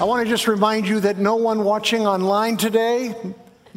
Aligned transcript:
I 0.00 0.04
want 0.04 0.24
to 0.24 0.30
just 0.30 0.46
remind 0.46 0.86
you 0.86 1.00
that 1.00 1.18
no 1.18 1.34
one 1.34 1.64
watching 1.64 2.06
online 2.06 2.56
today 2.56 3.16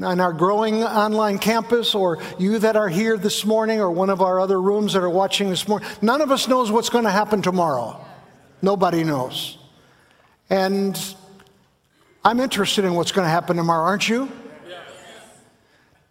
on 0.04 0.20
our 0.20 0.32
growing 0.32 0.84
online 0.84 1.40
campus, 1.40 1.96
or 1.96 2.20
you 2.38 2.60
that 2.60 2.76
are 2.76 2.88
here 2.88 3.18
this 3.18 3.44
morning, 3.44 3.80
or 3.80 3.90
one 3.90 4.12
of 4.12 4.22
our 4.22 4.40
other 4.40 4.62
rooms 4.62 4.94
that 4.94 5.02
are 5.02 5.10
watching 5.10 5.50
this 5.50 5.68
morning, 5.68 5.88
none 6.00 6.22
of 6.22 6.30
us 6.30 6.48
knows 6.48 6.72
what's 6.72 6.90
going 6.90 7.06
to 7.06 7.12
happen 7.12 7.42
tomorrow. 7.42 8.00
Nobody 8.62 9.04
knows. 9.04 9.58
And 10.52 10.96
I'm 12.24 12.40
interested 12.40 12.86
in 12.86 12.94
what's 12.94 13.12
going 13.12 13.26
to 13.26 13.32
happen 13.32 13.58
tomorrow, 13.58 13.84
aren't 13.84 14.08
you? 14.08 14.32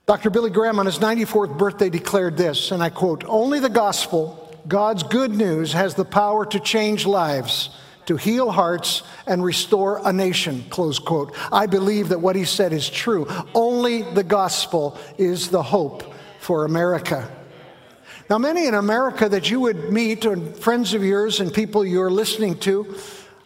Dr. 0.06 0.30
Billy 0.30 0.50
Graham 0.50 0.80
on 0.80 0.86
his 0.86 0.98
94th 0.98 1.56
birthday 1.56 1.88
declared 1.88 2.36
this, 2.36 2.72
and 2.72 2.82
I 2.82 2.90
quote 2.90 3.22
Only 3.28 3.60
the 3.60 3.68
gospel, 3.68 4.60
God's 4.66 5.04
good 5.04 5.30
news, 5.30 5.72
has 5.72 5.94
the 5.94 6.04
power 6.04 6.44
to 6.46 6.58
change 6.58 7.06
lives 7.06 7.70
to 8.10 8.16
heal 8.16 8.50
hearts 8.50 9.04
and 9.28 9.44
restore 9.44 10.00
a 10.04 10.12
nation, 10.12 10.64
close 10.68 10.98
quote. 10.98 11.32
I 11.52 11.66
believe 11.66 12.08
that 12.08 12.20
what 12.20 12.34
he 12.34 12.44
said 12.44 12.72
is 12.72 12.90
true. 12.90 13.28
Only 13.54 14.02
the 14.02 14.24
gospel 14.24 14.98
is 15.16 15.48
the 15.48 15.62
hope 15.62 16.12
for 16.40 16.64
America. 16.64 17.30
Now, 18.28 18.38
many 18.38 18.66
in 18.66 18.74
America 18.74 19.28
that 19.28 19.48
you 19.48 19.60
would 19.60 19.92
meet, 19.92 20.26
or 20.26 20.36
friends 20.54 20.92
of 20.92 21.04
yours 21.04 21.38
and 21.38 21.54
people 21.54 21.86
you're 21.86 22.10
listening 22.10 22.58
to, 22.60 22.96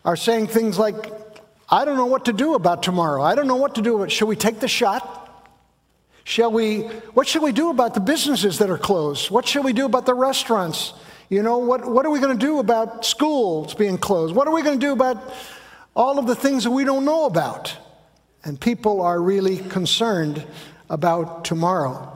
are 0.02 0.16
saying 0.16 0.46
things 0.46 0.78
like, 0.78 1.12
I 1.68 1.84
don't 1.84 1.98
know 1.98 2.06
what 2.06 2.24
to 2.24 2.32
do 2.32 2.54
about 2.54 2.82
tomorrow. 2.82 3.22
I 3.22 3.34
don't 3.34 3.46
know 3.46 3.56
what 3.56 3.74
to 3.74 3.82
do 3.82 3.96
about 3.96 4.10
Should 4.10 4.28
we 4.28 4.36
take 4.36 4.60
the 4.60 4.68
shot? 4.68 5.46
Shall 6.24 6.50
we, 6.50 6.84
what 7.12 7.28
should 7.28 7.42
we 7.42 7.52
do 7.52 7.68
about 7.68 7.92
the 7.92 8.00
businesses 8.00 8.60
that 8.60 8.70
are 8.70 8.78
closed? 8.78 9.30
What 9.30 9.46
should 9.46 9.62
we 9.62 9.74
do 9.74 9.84
about 9.84 10.06
the 10.06 10.14
restaurants? 10.14 10.94
You 11.28 11.42
know, 11.42 11.58
what, 11.58 11.86
what 11.86 12.04
are 12.04 12.10
we 12.10 12.20
going 12.20 12.38
to 12.38 12.46
do 12.46 12.58
about 12.58 13.04
schools 13.04 13.74
being 13.74 13.98
closed? 13.98 14.34
What 14.34 14.46
are 14.46 14.54
we 14.54 14.62
going 14.62 14.78
to 14.78 14.86
do 14.86 14.92
about 14.92 15.32
all 15.96 16.18
of 16.18 16.26
the 16.26 16.34
things 16.34 16.64
that 16.64 16.70
we 16.70 16.84
don't 16.84 17.04
know 17.04 17.24
about? 17.24 17.76
And 18.44 18.60
people 18.60 19.00
are 19.00 19.20
really 19.20 19.56
concerned 19.56 20.44
about 20.90 21.44
tomorrow. 21.44 22.10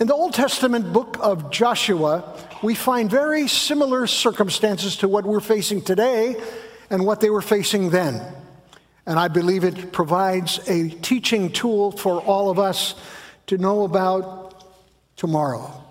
In 0.00 0.06
the 0.08 0.14
Old 0.14 0.34
Testament 0.34 0.92
book 0.92 1.16
of 1.20 1.50
Joshua, 1.50 2.24
we 2.62 2.74
find 2.74 3.08
very 3.08 3.46
similar 3.46 4.06
circumstances 4.06 4.96
to 4.98 5.08
what 5.08 5.24
we're 5.24 5.40
facing 5.40 5.82
today 5.82 6.36
and 6.90 7.06
what 7.06 7.20
they 7.20 7.30
were 7.30 7.42
facing 7.42 7.90
then. 7.90 8.20
And 9.06 9.18
I 9.18 9.28
believe 9.28 9.62
it 9.62 9.92
provides 9.92 10.58
a 10.68 10.88
teaching 10.88 11.52
tool 11.52 11.92
for 11.92 12.20
all 12.22 12.50
of 12.50 12.58
us 12.58 12.94
to 13.46 13.58
know 13.58 13.84
about 13.84 14.64
tomorrow. 15.16 15.83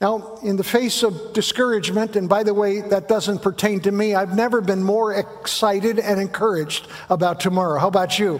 Now, 0.00 0.38
in 0.42 0.56
the 0.56 0.64
face 0.64 1.02
of 1.02 1.32
discouragement, 1.32 2.16
and 2.16 2.28
by 2.28 2.42
the 2.42 2.52
way, 2.52 2.82
that 2.82 3.08
doesn't 3.08 3.40
pertain 3.40 3.80
to 3.80 3.92
me, 3.92 4.14
I've 4.14 4.36
never 4.36 4.60
been 4.60 4.82
more 4.82 5.14
excited 5.14 5.98
and 5.98 6.20
encouraged 6.20 6.86
about 7.08 7.40
tomorrow. 7.40 7.78
How 7.80 7.88
about 7.88 8.18
you? 8.18 8.38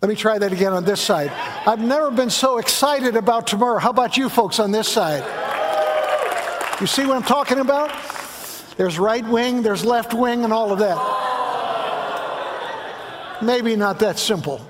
Let 0.00 0.08
me 0.08 0.14
try 0.14 0.38
that 0.38 0.50
again 0.52 0.72
on 0.72 0.84
this 0.84 1.00
side. 1.00 1.30
I've 1.66 1.80
never 1.80 2.10
been 2.10 2.30
so 2.30 2.56
excited 2.58 3.16
about 3.16 3.46
tomorrow. 3.46 3.78
How 3.78 3.90
about 3.90 4.16
you 4.16 4.30
folks 4.30 4.58
on 4.60 4.70
this 4.70 4.88
side? 4.88 5.24
You 6.80 6.86
see 6.86 7.04
what 7.04 7.16
I'm 7.16 7.22
talking 7.22 7.58
about? 7.58 7.90
There's 8.78 8.98
right 8.98 9.26
wing, 9.26 9.60
there's 9.62 9.84
left 9.84 10.14
wing, 10.14 10.44
and 10.44 10.52
all 10.52 10.72
of 10.72 10.78
that. 10.78 10.96
Maybe 13.42 13.76
not 13.76 13.98
that 13.98 14.18
simple. 14.18 14.66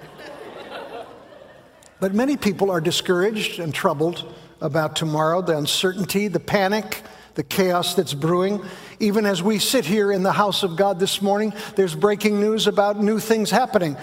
But 2.00 2.12
many 2.14 2.36
people 2.36 2.70
are 2.70 2.80
discouraged 2.80 3.60
and 3.60 3.72
troubled 3.72 4.34
about 4.60 4.96
tomorrow, 4.96 5.42
the 5.42 5.56
uncertainty, 5.56 6.28
the 6.28 6.40
panic, 6.40 7.02
the 7.34 7.42
chaos 7.42 7.94
that's 7.94 8.14
brewing. 8.14 8.64
Even 9.00 9.24
as 9.24 9.42
we 9.42 9.58
sit 9.58 9.84
here 9.84 10.10
in 10.10 10.22
the 10.22 10.32
house 10.32 10.62
of 10.62 10.76
God 10.76 10.98
this 10.98 11.22
morning, 11.22 11.52
there's 11.76 11.94
breaking 11.94 12.40
news 12.40 12.66
about 12.66 13.00
new 13.00 13.20
things 13.20 13.50
happening. 13.50 13.96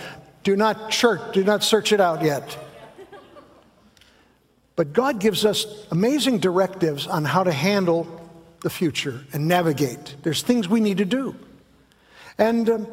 Do 0.43 0.55
not 0.55 0.89
church, 0.91 1.33
do 1.33 1.43
not 1.43 1.63
search 1.63 1.91
it 1.91 1.99
out 1.99 2.23
yet. 2.23 2.57
But 4.75 4.93
God 4.93 5.19
gives 5.19 5.45
us 5.45 5.65
amazing 5.91 6.39
directives 6.39 7.07
on 7.07 7.25
how 7.25 7.43
to 7.43 7.51
handle 7.51 8.29
the 8.61 8.69
future 8.69 9.21
and 9.31 9.47
navigate. 9.47 10.15
There's 10.23 10.41
things 10.41 10.67
we 10.67 10.79
need 10.79 10.97
to 10.97 11.05
do. 11.05 11.35
And 12.37 12.69
um, 12.69 12.87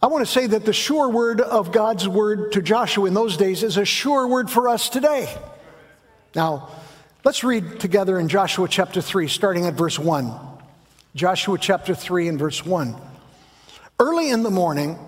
I 0.00 0.06
want 0.06 0.24
to 0.24 0.32
say 0.32 0.46
that 0.46 0.64
the 0.64 0.72
sure 0.72 1.08
word 1.08 1.40
of 1.40 1.72
God's 1.72 2.06
word 2.06 2.52
to 2.52 2.62
Joshua 2.62 3.06
in 3.06 3.14
those 3.14 3.36
days 3.36 3.62
is 3.62 3.76
a 3.76 3.84
sure 3.84 4.28
word 4.28 4.50
for 4.50 4.68
us 4.68 4.88
today. 4.88 5.34
Now, 6.34 6.68
let's 7.24 7.42
read 7.42 7.80
together 7.80 8.18
in 8.18 8.28
Joshua 8.28 8.68
chapter 8.68 9.00
3, 9.00 9.28
starting 9.28 9.66
at 9.66 9.74
verse 9.74 9.98
1. 9.98 10.32
Joshua 11.14 11.56
chapter 11.58 11.94
3 11.94 12.28
and 12.28 12.38
verse 12.38 12.64
1. 12.64 12.94
Early 13.98 14.30
in 14.30 14.42
the 14.42 14.50
morning, 14.50 14.98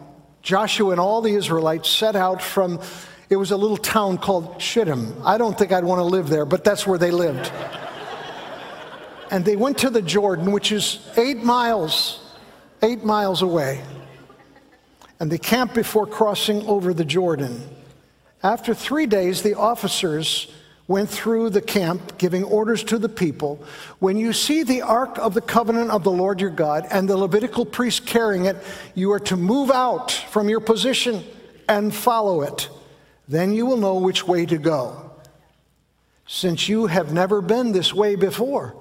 Joshua 0.42 0.92
and 0.92 1.00
all 1.00 1.20
the 1.20 1.34
Israelites 1.34 1.90
set 1.90 2.16
out 2.16 2.40
from, 2.40 2.80
it 3.28 3.36
was 3.36 3.50
a 3.50 3.56
little 3.56 3.76
town 3.76 4.16
called 4.16 4.60
Shittim. 4.60 5.14
I 5.24 5.36
don't 5.36 5.56
think 5.58 5.72
I'd 5.72 5.84
want 5.84 5.98
to 5.98 6.04
live 6.04 6.28
there, 6.28 6.46
but 6.46 6.64
that's 6.64 6.86
where 6.86 6.98
they 6.98 7.10
lived. 7.10 7.52
and 9.30 9.44
they 9.44 9.56
went 9.56 9.78
to 9.78 9.90
the 9.90 10.02
Jordan, 10.02 10.52
which 10.52 10.72
is 10.72 11.06
eight 11.18 11.44
miles, 11.44 12.20
eight 12.82 13.04
miles 13.04 13.42
away. 13.42 13.84
And 15.20 15.30
they 15.30 15.38
camped 15.38 15.74
before 15.74 16.06
crossing 16.06 16.66
over 16.66 16.94
the 16.94 17.04
Jordan. 17.04 17.68
After 18.42 18.72
three 18.72 19.04
days, 19.04 19.42
the 19.42 19.54
officers 19.54 20.50
went 20.90 21.08
through 21.08 21.48
the 21.48 21.62
camp 21.62 22.18
giving 22.18 22.42
orders 22.42 22.82
to 22.82 22.98
the 22.98 23.08
people 23.08 23.62
when 24.00 24.16
you 24.16 24.32
see 24.32 24.64
the 24.64 24.82
ark 24.82 25.16
of 25.18 25.34
the 25.34 25.40
covenant 25.40 25.88
of 25.88 26.02
the 26.02 26.10
Lord 26.10 26.40
your 26.40 26.50
God 26.50 26.84
and 26.90 27.08
the 27.08 27.16
Levitical 27.16 27.64
priest 27.64 28.06
carrying 28.06 28.46
it, 28.46 28.56
you 28.96 29.12
are 29.12 29.20
to 29.20 29.36
move 29.36 29.70
out 29.70 30.10
from 30.10 30.48
your 30.48 30.58
position 30.58 31.22
and 31.68 31.94
follow 31.94 32.42
it. 32.42 32.68
Then 33.28 33.54
you 33.54 33.66
will 33.66 33.76
know 33.76 33.94
which 33.94 34.26
way 34.26 34.44
to 34.46 34.58
go, 34.58 35.12
since 36.26 36.68
you 36.68 36.88
have 36.88 37.12
never 37.12 37.40
been 37.40 37.70
this 37.70 37.94
way 37.94 38.16
before. 38.16 38.74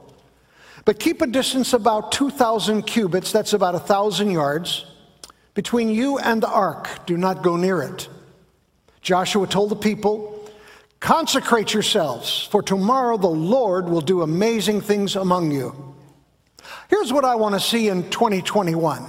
But 0.86 1.00
keep 1.00 1.22
a 1.22 1.28
distance 1.28 1.74
about 1.74 2.12
2,000 2.12 2.88
cubits, 2.88 3.32
that's 3.32 3.54
about 3.54 3.76
a 3.76 3.78
1,000 3.78 4.32
yards, 4.32 4.84
between 5.54 5.90
you 5.90 6.18
and 6.18 6.42
the 6.42 6.50
ark. 6.50 7.06
Do 7.06 7.18
not 7.18 7.44
go 7.44 7.56
near 7.56 7.84
it. 7.84 8.10
Joshua 9.04 9.46
told 9.46 9.70
the 9.70 9.76
people, 9.76 10.39
Consecrate 11.00 11.74
yourselves, 11.74 12.48
for 12.52 12.62
tomorrow 12.62 13.18
the 13.18 13.28
Lord 13.28 13.88
will 13.88 14.02
do 14.02 14.22
amazing 14.22 14.82
things 14.82 15.16
among 15.16 15.52
you. 15.52 15.96
Here's 16.90 17.14
what 17.14 17.24
I 17.24 17.36
want 17.36 17.56
to 17.56 17.62
see 17.62 17.88
in 17.88 18.10
2021. 18.10 19.06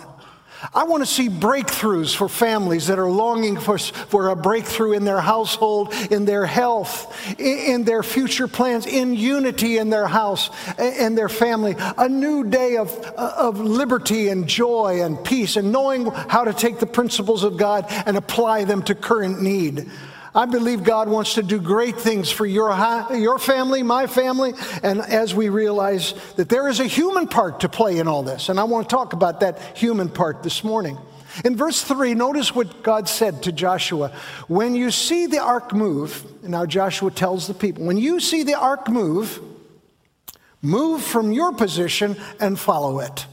I 0.75 0.85
want 0.85 1.03
to 1.03 1.07
see 1.07 1.29
breakthroughs 1.29 2.15
for 2.15 2.29
families 2.29 2.89
that 2.89 2.99
are 2.99 3.11
longing 3.11 3.59
for, 3.59 3.79
for 3.79 4.29
a 4.29 4.37
breakthrough 4.37 4.93
in 4.93 5.05
their 5.05 5.21
household, 5.21 5.95
in 6.11 6.27
their 6.27 6.45
health, 6.45 7.17
in, 7.41 7.59
in 7.59 7.85
their 7.85 8.03
future 8.03 8.47
plans, 8.47 8.87
in 8.87 9.15
unity 9.15 9.79
in 9.79 9.89
their 9.89 10.07
house 10.07 10.51
and 10.79 11.17
their 11.17 11.31
family. 11.31 11.77
A 11.97 12.09
new 12.09 12.45
day 12.45 12.77
of, 12.77 12.91
of 13.17 13.59
liberty 13.59 14.29
and 14.29 14.47
joy 14.47 15.03
and 15.03 15.23
peace, 15.25 15.57
and 15.57 15.73
knowing 15.73 16.07
how 16.07 16.45
to 16.45 16.53
take 16.53 16.79
the 16.79 16.87
principles 16.87 17.43
of 17.43 17.57
God 17.57 17.87
and 17.89 18.19
apply 18.19 18.65
them 18.65 18.83
to 18.83 18.95
current 18.95 19.41
need. 19.41 19.91
I 20.35 20.47
believe 20.47 20.85
God 20.85 21.09
wants 21.09 21.35
to 21.35 21.43
do 21.43 21.61
great 21.61 21.97
things 21.97 22.31
for 22.31 22.47
your, 22.47 22.71
your 23.15 23.39
family, 23.39 23.83
my 23.83 24.07
family, 24.07 24.53
and 24.83 25.01
as 25.01 25.35
we 25.35 25.49
realize 25.49 26.15
that 26.37 26.49
there 26.49 26.69
is 26.69 26.79
a 26.79 26.85
human 26.85 27.27
part 27.27 27.61
to 27.61 27.69
play 27.69 27.99
in 27.99 28.07
all 28.07 28.23
this. 28.23 28.49
And 28.49 28.61
I 28.61 28.65
want 28.65 28.89
to 28.89 28.95
talk 28.95 29.13
about 29.13 29.41
that 29.41 29.77
human 29.77 30.09
part 30.09 30.43
this 30.43 30.63
morning. 30.63 30.99
In 31.45 31.57
verse 31.57 31.83
3, 31.83 32.15
notice 32.15 32.55
what 32.55 32.83
God 32.83 33.09
said 33.09 33.43
to 33.45 33.53
Joshua. 33.53 34.13
When 34.49 34.75
you 34.75 34.91
see 34.91 35.27
the 35.27 35.39
ark 35.39 35.73
move, 35.73 36.25
and 36.43 36.51
now 36.51 36.67
Joshua 36.67 37.11
tells 37.11 37.47
the 37.47 37.55
people, 37.55 37.85
when 37.85 37.99
you 37.99 38.21
see 38.21 38.43
the 38.43 38.59
ark 38.59 38.89
move, 38.89 39.41
move 40.63 41.03
from 41.03 41.33
your 41.33 41.53
position 41.53 42.17
and 42.41 42.59
follow 42.59 43.01
it. 43.01 43.27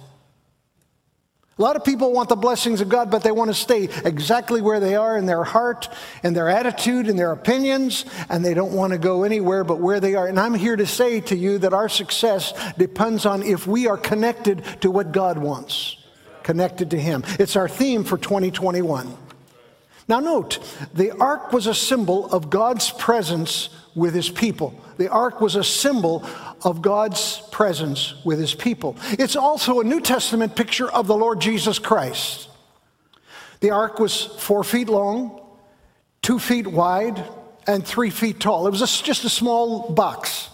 A 1.58 1.62
lot 1.64 1.76
of 1.76 1.84
people 1.84 2.14
want 2.14 2.30
the 2.30 2.36
blessings 2.36 2.82
of 2.82 2.90
God, 2.90 3.10
but 3.10 3.24
they 3.24 3.32
want 3.32 3.50
to 3.50 3.54
stay 3.56 3.90
exactly 4.06 4.62
where 4.62 4.80
they 4.80 4.96
are 4.96 5.18
in 5.18 5.26
their 5.26 5.44
heart 5.44 5.90
and 6.22 6.36
their 6.36 6.50
attitude 6.50 7.08
and 7.08 7.18
their 7.18 7.32
opinions, 7.32 8.06
and 8.30 8.46
they 8.46 8.54
don't 8.54 8.74
want 8.74 8.94
to 8.94 9.00
go 9.00 9.24
anywhere 9.24 9.64
but 9.64 9.80
where 9.80 10.00
they 10.00 10.14
are. 10.14 10.28
And 10.28 10.40
I'm 10.40 10.54
here 10.54 10.76
to 10.76 10.86
say 10.86 11.20
to 11.22 11.36
you 11.36 11.58
that 11.60 11.74
our 11.74 11.90
success 11.90 12.54
depends 12.78 13.26
on 13.26 13.42
if 13.42 13.66
we 13.66 13.88
are 13.88 13.98
connected 13.98 14.64
to 14.82 14.92
what 14.92 15.12
God 15.12 15.40
wants, 15.40 15.98
connected 16.44 16.92
to 16.92 17.00
Him. 17.00 17.24
It's 17.40 17.56
our 17.56 17.68
theme 17.68 18.04
for 18.04 18.20
2021. 18.20 19.18
Now, 20.08 20.20
note, 20.20 20.60
the 20.94 21.12
ark 21.18 21.52
was 21.52 21.66
a 21.66 21.74
symbol 21.74 22.28
of 22.28 22.52
God's 22.52 22.92
presence 22.92 23.70
with 23.96 24.14
His 24.14 24.30
people. 24.30 24.80
The 24.98 25.10
ark 25.10 25.42
was 25.42 25.56
a 25.56 25.64
symbol 25.64 26.24
of 26.64 26.82
God's 26.82 27.42
presence 27.52 28.16
with 28.26 28.40
his 28.40 28.54
people. 28.54 28.96
It's 29.12 29.36
also 29.36 29.80
a 29.80 29.84
New 29.84 30.02
Testament 30.02 30.56
picture 30.56 30.90
of 30.90 31.08
the 31.08 31.16
Lord 31.16 31.40
Jesus 31.40 31.80
Christ. 31.80 32.50
The 33.60 33.72
ark 33.72 34.00
was 34.00 34.24
four 34.24 34.64
feet 34.64 34.90
long, 34.90 35.42
two 36.22 36.40
feet 36.40 36.68
wide, 36.68 37.24
and 37.66 37.86
three 37.86 38.10
feet 38.10 38.40
tall. 38.40 38.68
It 38.68 38.72
was 38.72 39.02
just 39.02 39.24
a 39.26 39.30
small 39.30 39.92
box. 39.92 40.50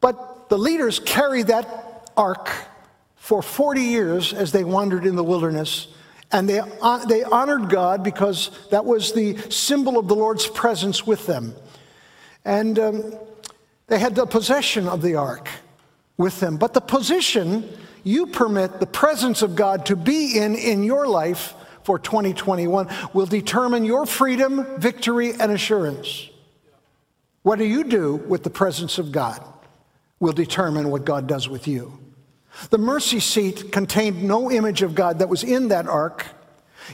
But 0.00 0.48
the 0.48 0.58
leaders 0.58 1.00
carried 1.00 1.48
that 1.48 2.10
ark 2.16 2.50
for 3.16 3.42
40 3.42 3.80
years 3.80 4.32
as 4.32 4.52
they 4.52 4.64
wandered 4.64 5.04
in 5.04 5.16
the 5.16 5.24
wilderness 5.24 5.88
And 6.32 6.48
they, 6.48 6.60
they 7.08 7.22
honored 7.22 7.70
God 7.70 8.02
because 8.02 8.50
that 8.70 8.84
was 8.84 9.12
the 9.12 9.36
symbol 9.50 9.96
of 9.98 10.08
the 10.08 10.16
Lord's 10.16 10.46
presence 10.46 11.06
with 11.06 11.26
them. 11.26 11.54
And 12.44 12.78
um, 12.78 13.14
they 13.88 13.98
had 13.98 14.14
the 14.14 14.26
possession 14.26 14.88
of 14.88 15.02
the 15.02 15.14
ark 15.14 15.48
with 16.16 16.40
them. 16.40 16.56
But 16.56 16.74
the 16.74 16.80
position 16.80 17.68
you 18.04 18.26
permit 18.26 18.80
the 18.80 18.86
presence 18.86 19.42
of 19.42 19.56
God 19.56 19.86
to 19.86 19.96
be 19.96 20.38
in 20.38 20.54
in 20.54 20.82
your 20.82 21.06
life 21.06 21.54
for 21.82 21.98
2021 21.98 22.88
will 23.12 23.26
determine 23.26 23.84
your 23.84 24.06
freedom, 24.06 24.80
victory, 24.80 25.32
and 25.32 25.52
assurance. 25.52 26.28
What 27.42 27.58
do 27.58 27.64
you 27.64 27.84
do 27.84 28.16
with 28.16 28.42
the 28.42 28.50
presence 28.50 28.98
of 28.98 29.12
God 29.12 29.40
will 30.18 30.32
determine 30.32 30.90
what 30.90 31.04
God 31.04 31.26
does 31.26 31.48
with 31.48 31.68
you. 31.68 31.98
The 32.70 32.78
mercy 32.78 33.20
seat 33.20 33.70
contained 33.70 34.22
no 34.22 34.50
image 34.50 34.82
of 34.82 34.94
God 34.94 35.18
that 35.18 35.28
was 35.28 35.44
in 35.44 35.68
that 35.68 35.86
ark, 35.86 36.26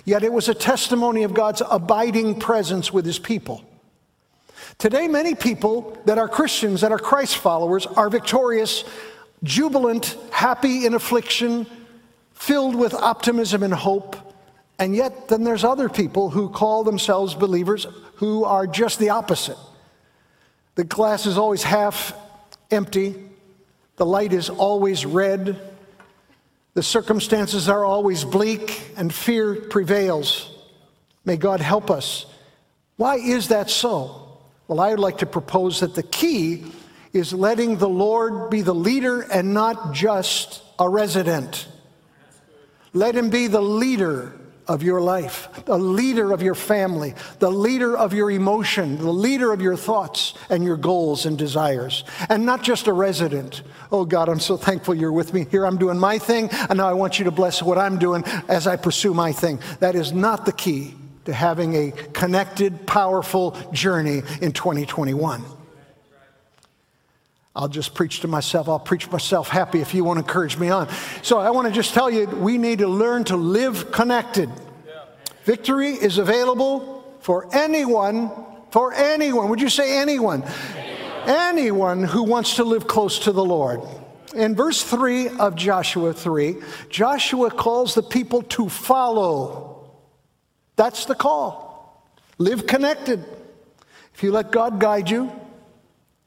yet 0.05 0.25
it 0.25 0.33
was 0.33 0.49
a 0.49 0.55
testimony 0.55 1.23
of 1.23 1.35
God's 1.35 1.63
abiding 1.71 2.41
presence 2.41 2.93
with 2.93 3.07
his 3.07 3.19
people. 3.19 3.65
Today, 4.79 5.07
many 5.09 5.35
people 5.35 5.97
that 6.07 6.19
are 6.19 6.29
Christians, 6.29 6.81
that 6.81 6.93
are 6.93 6.99
Christ 6.99 7.37
followers, 7.37 7.87
are 7.87 8.11
victorious, 8.11 8.85
jubilant, 9.43 10.17
happy 10.31 10.87
in 10.87 10.95
affliction, 10.95 11.67
filled 12.33 12.75
with 12.75 12.95
optimism 12.95 13.63
and 13.63 13.73
hope. 13.73 14.17
And 14.79 14.97
yet, 14.97 15.29
then 15.29 15.45
there's 15.45 15.65
other 15.65 15.89
people 15.89 16.31
who 16.31 16.49
call 16.49 16.83
themselves 16.83 17.35
believers 17.35 17.87
who 18.17 18.45
are 18.45 18.67
just 18.67 18.99
the 18.99 19.11
opposite. 19.11 19.59
The 20.75 20.85
glass 20.85 21.27
is 21.27 21.39
always 21.39 21.63
half 21.63 22.15
empty, 22.71 23.15
the 23.97 24.07
light 24.07 24.33
is 24.33 24.49
always 24.49 25.05
red, 25.05 25.61
the 26.75 26.83
circumstances 26.83 27.69
are 27.69 27.85
always 27.85 28.25
bleak, 28.25 28.83
and 28.97 29.13
fear 29.13 29.55
prevails. 29.55 30.51
May 31.25 31.37
God 31.37 31.61
help 31.61 31.91
us. 31.91 32.27
Why 32.97 33.17
is 33.17 33.49
that 33.49 33.69
so? 33.69 34.22
Well, 34.73 34.81
I 34.81 34.89
would 34.89 35.01
like 35.01 35.19
to 35.19 35.27
propose 35.27 35.81
that 35.81 35.95
the 35.95 36.03
key 36.03 36.65
is 37.13 37.35
letting 37.35 37.77
the 37.77 37.91
Lord 37.91 38.49
be 38.49 38.63
the 38.63 38.75
leader 38.75 39.21
and 39.21 39.53
not 39.53 39.93
just 39.93 40.63
a 40.79 40.89
resident. 40.89 41.69
Let 42.95 43.15
him 43.15 43.29
be 43.29 43.49
the 43.49 43.61
leader 43.61 44.33
of 44.67 44.83
your 44.83 45.03
life, 45.03 45.67
the 45.67 45.77
leader 45.77 46.33
of 46.33 46.41
your 46.41 46.55
family, 46.55 47.15
the 47.39 47.51
leader 47.51 47.95
of 47.95 48.15
your 48.15 48.31
emotion, 48.31 48.97
the 48.97 49.13
leader 49.13 49.53
of 49.53 49.61
your 49.61 49.77
thoughts 49.77 50.33
and 50.49 50.65
your 50.65 50.79
goals 50.79 51.27
and 51.27 51.37
desires, 51.37 52.03
and 52.31 52.47
not 52.47 52.63
just 52.63 52.87
a 52.87 52.95
resident. 52.95 53.61
Oh 53.91 54.07
God, 54.07 54.31
I'm 54.31 54.41
so 54.41 54.57
thankful 54.57 54.95
you're 54.95 55.13
with 55.13 55.35
me. 55.35 55.45
Here 55.51 55.67
I'm 55.67 55.77
doing 55.77 55.99
my 55.99 56.17
thing, 56.17 56.49
and 56.51 56.79
now 56.79 56.89
I 56.89 56.95
want 56.95 57.19
you 57.19 57.27
to 57.27 57.31
bless 57.31 57.63
what 57.63 57.77
I'm 57.77 57.99
doing 57.99 58.25
as 58.49 58.67
I 58.67 58.77
pursue 58.77 59.13
my 59.13 59.33
thing. 59.33 59.61
That 59.81 59.95
is 59.95 60.15
not 60.15 60.47
the 60.47 60.53
key 60.53 60.95
to 61.25 61.33
having 61.33 61.75
a 61.75 61.91
connected, 62.13 62.87
powerful 62.87 63.57
journey 63.73 64.23
in 64.41 64.53
2021. 64.53 65.45
I'll 67.55 67.69
just 67.69 67.95
preach 67.95 68.21
to 68.21 68.29
myself. 68.29 68.69
I'll 68.69 68.79
preach 68.79 69.11
myself 69.11 69.49
happy 69.49 69.81
if 69.81 69.95
you 69.95 70.05
want 70.05 70.19
to 70.19 70.25
encourage 70.25 70.57
me 70.57 70.71
on. 70.71 70.89
So 71.23 71.39
I 71.39 71.51
want 71.51 71.69
to 71.69 71.73
just 71.73 71.93
tell 71.93 72.11
you 72.11 72.27
we 72.27 72.57
need 72.57 72.79
to 72.79 72.89
learn 72.89 73.25
to 73.25 73.37
live 73.37 73.93
connected. 73.93 74.51
Victory 75.45 75.91
is 75.91 76.19
available 76.19 77.05
for 77.21 77.55
anyone, 77.55 78.31
for 78.71 78.95
anyone. 78.95 79.51
Would 79.51 79.61
you 79.61 79.69
say 79.69 79.99
anyone? 79.99 80.45
Anyone, 80.45 81.29
anyone 81.29 82.03
who 82.05 82.23
wants 82.23 82.57
to 82.57 82.65
live 82.65 82.87
close 82.87 83.19
to 83.21 83.33
the 83.33 83.45
Lord. 83.45 83.83
In 84.35 84.55
verse 84.55 84.83
3 84.83 85.29
of 85.29 85.55
Joshua 85.57 86.15
3, 86.15 86.57
Joshua 86.89 87.51
calls 87.51 87.95
the 87.95 88.03
people 88.03 88.43
to 88.43 88.69
follow. 88.69 89.72
That's 90.83 91.05
the 91.05 91.15
call. 91.15 92.11
Live 92.39 92.67
connected. 92.67 93.25
If 94.15 94.25
you 94.25 94.33
let 94.33 94.51
God 94.51 94.81
guide 94.81 95.09
you, 95.09 95.31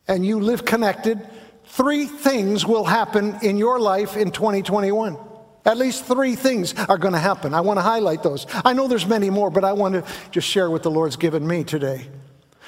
and 0.07 0.25
you 0.25 0.39
live 0.39 0.63
connected, 0.63 1.19
three 1.65 2.05
things 2.05 2.65
will 2.65 2.85
happen 2.85 3.37
in 3.41 3.57
your 3.57 3.81
life 3.81 4.15
in 4.15 4.31
2021. 4.31 5.17
At 5.65 5.75
least 5.75 6.05
three 6.05 6.37
things 6.37 6.73
are 6.87 6.97
going 6.97 7.11
to 7.11 7.19
happen. 7.19 7.53
I 7.53 7.59
want 7.59 7.79
to 7.79 7.81
highlight 7.81 8.23
those. 8.23 8.47
I 8.63 8.71
know 8.71 8.87
there's 8.87 9.05
many 9.05 9.29
more, 9.29 9.49
but 9.49 9.65
I 9.65 9.73
want 9.73 9.95
to 9.95 10.05
just 10.31 10.47
share 10.47 10.69
what 10.69 10.83
the 10.83 10.91
Lord's 10.91 11.17
given 11.17 11.45
me 11.45 11.65
today. 11.65 12.07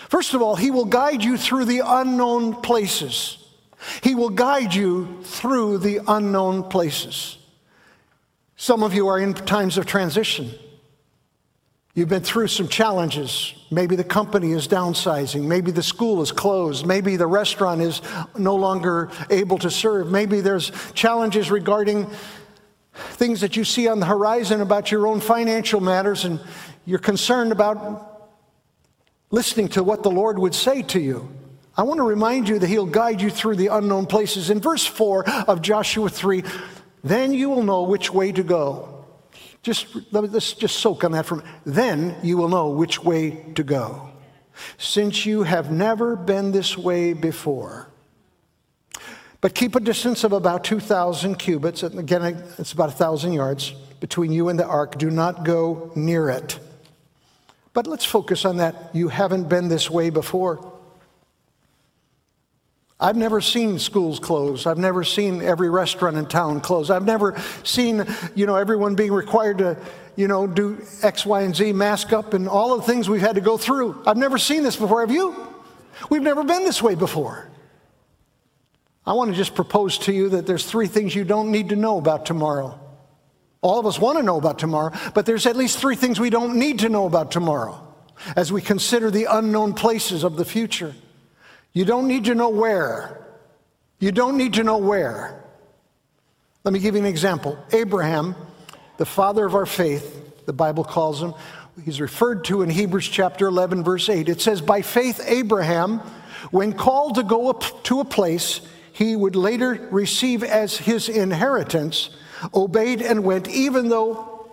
First 0.09 0.33
of 0.33 0.41
all, 0.41 0.57
He 0.57 0.71
will 0.71 0.83
guide 0.83 1.23
you 1.23 1.37
through 1.37 1.63
the 1.63 1.83
unknown 1.85 2.61
places. 2.61 3.37
He 4.03 4.13
will 4.13 4.31
guide 4.31 4.75
you 4.75 5.19
through 5.23 5.77
the 5.77 6.01
unknown 6.05 6.63
places. 6.63 7.37
Some 8.57 8.83
of 8.83 8.93
you 8.93 9.07
are 9.07 9.19
in 9.19 9.33
times 9.33 9.77
of 9.77 9.85
transition. 9.85 10.51
You've 11.97 12.09
been 12.09 12.21
through 12.21 12.49
some 12.49 12.67
challenges. 12.67 13.55
Maybe 13.71 13.95
the 13.95 14.03
company 14.03 14.51
is 14.51 14.67
downsizing. 14.67 15.45
Maybe 15.45 15.71
the 15.71 15.81
school 15.81 16.21
is 16.21 16.31
closed. 16.31 16.85
Maybe 16.85 17.15
the 17.15 17.25
restaurant 17.25 17.81
is 17.81 18.03
no 18.38 18.55
longer 18.55 19.09
able 19.31 19.57
to 19.57 19.71
serve. 19.71 20.11
Maybe 20.11 20.41
there's 20.41 20.71
challenges 20.94 21.49
regarding 21.49 22.07
things 22.94 23.41
that 23.41 23.57
you 23.57 23.63
see 23.63 23.88
on 23.88 23.99
the 23.99 24.05
horizon 24.05 24.61
about 24.61 24.91
your 24.91 25.07
own 25.07 25.19
financial 25.19 25.81
matters, 25.81 26.23
and 26.23 26.39
you're 26.85 26.99
concerned 26.99 27.51
about 27.51 28.29
listening 29.31 29.67
to 29.69 29.81
what 29.81 30.03
the 30.03 30.11
Lord 30.11 30.38
would 30.38 30.53
say 30.53 30.83
to 30.83 30.99
you. 30.99 31.27
I 31.75 31.81
want 31.81 31.97
to 31.97 32.03
remind 32.03 32.47
you 32.47 32.59
that 32.59 32.67
He'll 32.67 32.85
guide 32.85 33.21
you 33.21 33.31
through 33.31 33.55
the 33.55 33.67
unknown 33.69 34.05
places. 34.05 34.51
In 34.51 34.59
verse 34.59 34.85
4 34.85 35.27
of 35.47 35.63
Joshua 35.63 36.09
3, 36.09 36.44
then 37.03 37.33
you 37.33 37.49
will 37.49 37.63
know 37.63 37.81
which 37.81 38.13
way 38.13 38.31
to 38.33 38.44
go. 38.44 38.96
Just 39.67 40.13
let's 40.13 40.53
just 40.53 40.77
soak 40.79 41.03
on 41.03 41.11
that 41.11 41.25
for 41.25 41.33
a 41.33 41.37
minute. 41.39 41.53
Then 41.65 42.15
you 42.23 42.37
will 42.37 42.47
know 42.47 42.69
which 42.69 43.03
way 43.03 43.31
to 43.55 43.63
go. 43.65 44.09
Since 44.77 45.25
you 45.25 45.43
have 45.43 45.69
never 45.69 46.15
been 46.15 46.53
this 46.53 46.77
way 46.77 47.11
before. 47.11 47.89
But 49.41 49.55
keep 49.55 49.75
a 49.75 49.81
distance 49.81 50.23
of 50.23 50.31
about 50.31 50.63
2,000 50.63 51.35
cubits. 51.35 51.83
and 51.83 51.99
Again, 51.99 52.41
it's 52.57 52.71
about 52.71 52.87
1,000 52.87 53.33
yards 53.33 53.71
between 53.99 54.31
you 54.31 54.47
and 54.47 54.57
the 54.57 54.65
ark. 54.65 54.97
Do 54.97 55.09
not 55.09 55.43
go 55.43 55.91
near 55.97 56.29
it. 56.29 56.59
But 57.73 57.87
let's 57.87 58.05
focus 58.05 58.45
on 58.45 58.55
that. 58.57 58.91
You 58.93 59.09
haven't 59.09 59.49
been 59.49 59.67
this 59.67 59.89
way 59.89 60.09
before. 60.09 60.76
I've 62.99 63.15
never 63.15 63.41
seen 63.41 63.77
schools 63.77 64.19
close. 64.19 64.65
I've 64.65 64.79
never 64.79 65.03
seen 65.03 65.41
every 65.44 65.69
restaurant 65.69 66.17
in 66.17 66.25
town 66.25 66.61
close. 66.61 66.89
I've 66.89 67.05
never 67.05 67.39
seen, 67.63 68.05
you 68.33 68.47
know, 68.47 68.55
everyone 68.55 68.95
being 68.95 69.13
required 69.13 69.59
to, 69.59 69.77
you 70.15 70.27
know, 70.27 70.47
do 70.47 70.83
X, 71.04 71.23
Y, 71.23 71.42
and 71.42 71.56
Z, 71.56 71.73
mask 71.73 72.11
up, 72.11 72.33
and 72.33 72.49
all 72.49 72.73
of 72.73 72.81
the 72.81 72.87
things 72.87 73.07
we've 73.07 73.21
had 73.21 73.35
to 73.35 73.42
go 73.42 73.56
through. 73.57 74.01
I've 74.07 74.18
never 74.18 74.39
seen 74.39 74.63
this 74.63 74.75
before. 74.75 75.01
Have 75.01 75.11
you? 75.11 75.35
We've 76.09 76.23
never 76.23 76.44
been 76.44 76.63
this 76.63 76.81
way 76.81 76.95
before. 76.95 77.47
I 79.06 79.13
want 79.13 79.30
to 79.30 79.37
just 79.37 79.54
propose 79.54 79.99
to 79.99 80.11
you 80.11 80.30
that 80.30 80.47
there's 80.47 80.66
three 80.66 80.87
things 80.87 81.13
you 81.13 81.23
don't 81.23 81.51
need 81.51 81.69
to 81.69 81.75
know 81.75 81.97
about 81.99 82.25
tomorrow. 82.25 82.80
All 83.61 83.80
of 83.80 83.85
us 83.85 83.99
want 83.99 84.18
to 84.18 84.23
know 84.23 84.37
about 84.37 84.57
tomorrow, 84.57 84.92
but 85.13 85.25
there's 85.25 85.45
at 85.45 85.56
least 85.56 85.77
three 85.77 85.95
things 85.95 86.19
we 86.19 86.30
don't 86.30 86.57
need 86.57 86.80
to 86.80 86.89
know 86.89 87.06
about 87.06 87.31
tomorrow 87.31 87.83
as 88.35 88.51
we 88.51 88.61
consider 88.61 89.11
the 89.11 89.25
unknown 89.30 89.73
places 89.73 90.23
of 90.23 90.35
the 90.35 90.45
future. 90.45 90.95
You 91.74 91.86
don't 91.86 92.07
need 92.07 92.26
to 92.26 92.36
know 92.36 92.50
where. 92.50 93.26
You 94.00 94.12
don't 94.12 94.38
need 94.38 94.54
to 94.54 94.64
know 94.64 94.78
where. 94.78 95.44
Let 96.64 96.74
me 96.74 96.80
give 96.80 96.95
you 96.95 97.02
an 97.02 97.07
example. 97.07 97.57
Abraham, 97.71 98.36
the 98.97 99.06
father 99.06 99.45
of 99.45 99.56
our 99.56 99.66
faith, 99.66 100.45
the 100.45 100.54
Bible 100.54 100.83
calls 100.83 101.21
him, 101.21 101.33
he's 101.83 102.02
referred 102.02 102.44
to 102.45 102.62
in 102.62 102.69
Hebrews 102.69 103.07
chapter 103.07 103.47
11, 103.47 103.83
verse 103.83 104.09
8. 104.09 104.30
It 104.30 104.42
says, 104.42 104.62
By 104.62 104.81
faith, 104.81 105.21
Abraham, 105.26 106.00
when 106.52 106.74
called 106.74 107.16
to 107.16 107.24
go 107.24 107.50
up 107.50 107.83
to 107.86 108.00
a 108.00 108.06
place 108.06 108.62
he 108.92 109.16
would 109.16 109.36
later 109.36 109.88
receive 109.92 110.44
as 110.44 110.76
his 110.78 111.07
inheritance, 111.07 112.09
obeyed 112.54 113.02
and 113.02 113.24
went, 113.24 113.47
even 113.47 113.90
though 113.90 114.50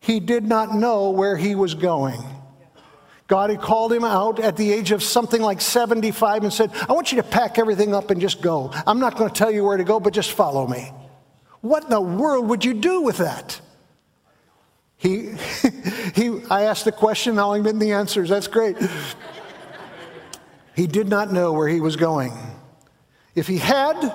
he 0.00 0.20
did 0.20 0.44
not 0.44 0.74
know 0.74 1.10
where 1.10 1.36
he 1.36 1.54
was 1.54 1.74
going. 1.74 2.22
God 3.32 3.48
had 3.48 3.62
called 3.62 3.94
him 3.94 4.04
out 4.04 4.40
at 4.40 4.58
the 4.58 4.70
age 4.70 4.92
of 4.92 5.02
something 5.02 5.40
like 5.40 5.62
75 5.62 6.42
and 6.42 6.52
said, 6.52 6.70
I 6.86 6.92
want 6.92 7.12
you 7.12 7.16
to 7.16 7.26
pack 7.26 7.58
everything 7.58 7.94
up 7.94 8.10
and 8.10 8.20
just 8.20 8.42
go. 8.42 8.70
I'm 8.86 9.00
not 9.00 9.16
going 9.16 9.30
to 9.30 9.34
tell 9.34 9.50
you 9.50 9.64
where 9.64 9.78
to 9.78 9.84
go, 9.84 9.98
but 9.98 10.12
just 10.12 10.32
follow 10.32 10.66
me. 10.66 10.92
What 11.62 11.84
in 11.84 11.88
the 11.88 11.98
world 11.98 12.50
would 12.50 12.62
you 12.62 12.74
do 12.74 13.00
with 13.00 13.16
that? 13.16 13.58
He, 14.98 15.30
he, 16.14 16.42
I 16.50 16.64
asked 16.64 16.84
the 16.84 16.92
question, 16.92 17.36
now 17.36 17.54
I'm 17.54 17.62
getting 17.62 17.78
the 17.78 17.92
answers. 17.92 18.28
That's 18.28 18.48
great. 18.48 18.76
he 20.76 20.86
did 20.86 21.08
not 21.08 21.32
know 21.32 21.54
where 21.54 21.68
he 21.68 21.80
was 21.80 21.96
going. 21.96 22.34
If 23.34 23.46
he 23.46 23.56
had, 23.56 24.14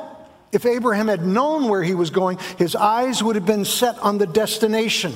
if 0.51 0.63
Abraham 0.63 1.07
had 1.07 1.25
known 1.25 1.69
where 1.69 1.81
he 1.81 1.95
was 1.95 2.11
going, 2.11 2.37
his 2.59 2.75
eyes 2.75 3.23
would 3.23 3.35
have 3.35 3.47
been 3.47 3.65
set 3.65 3.97
on 3.97 4.19
the 4.19 4.27
destination 4.27 5.15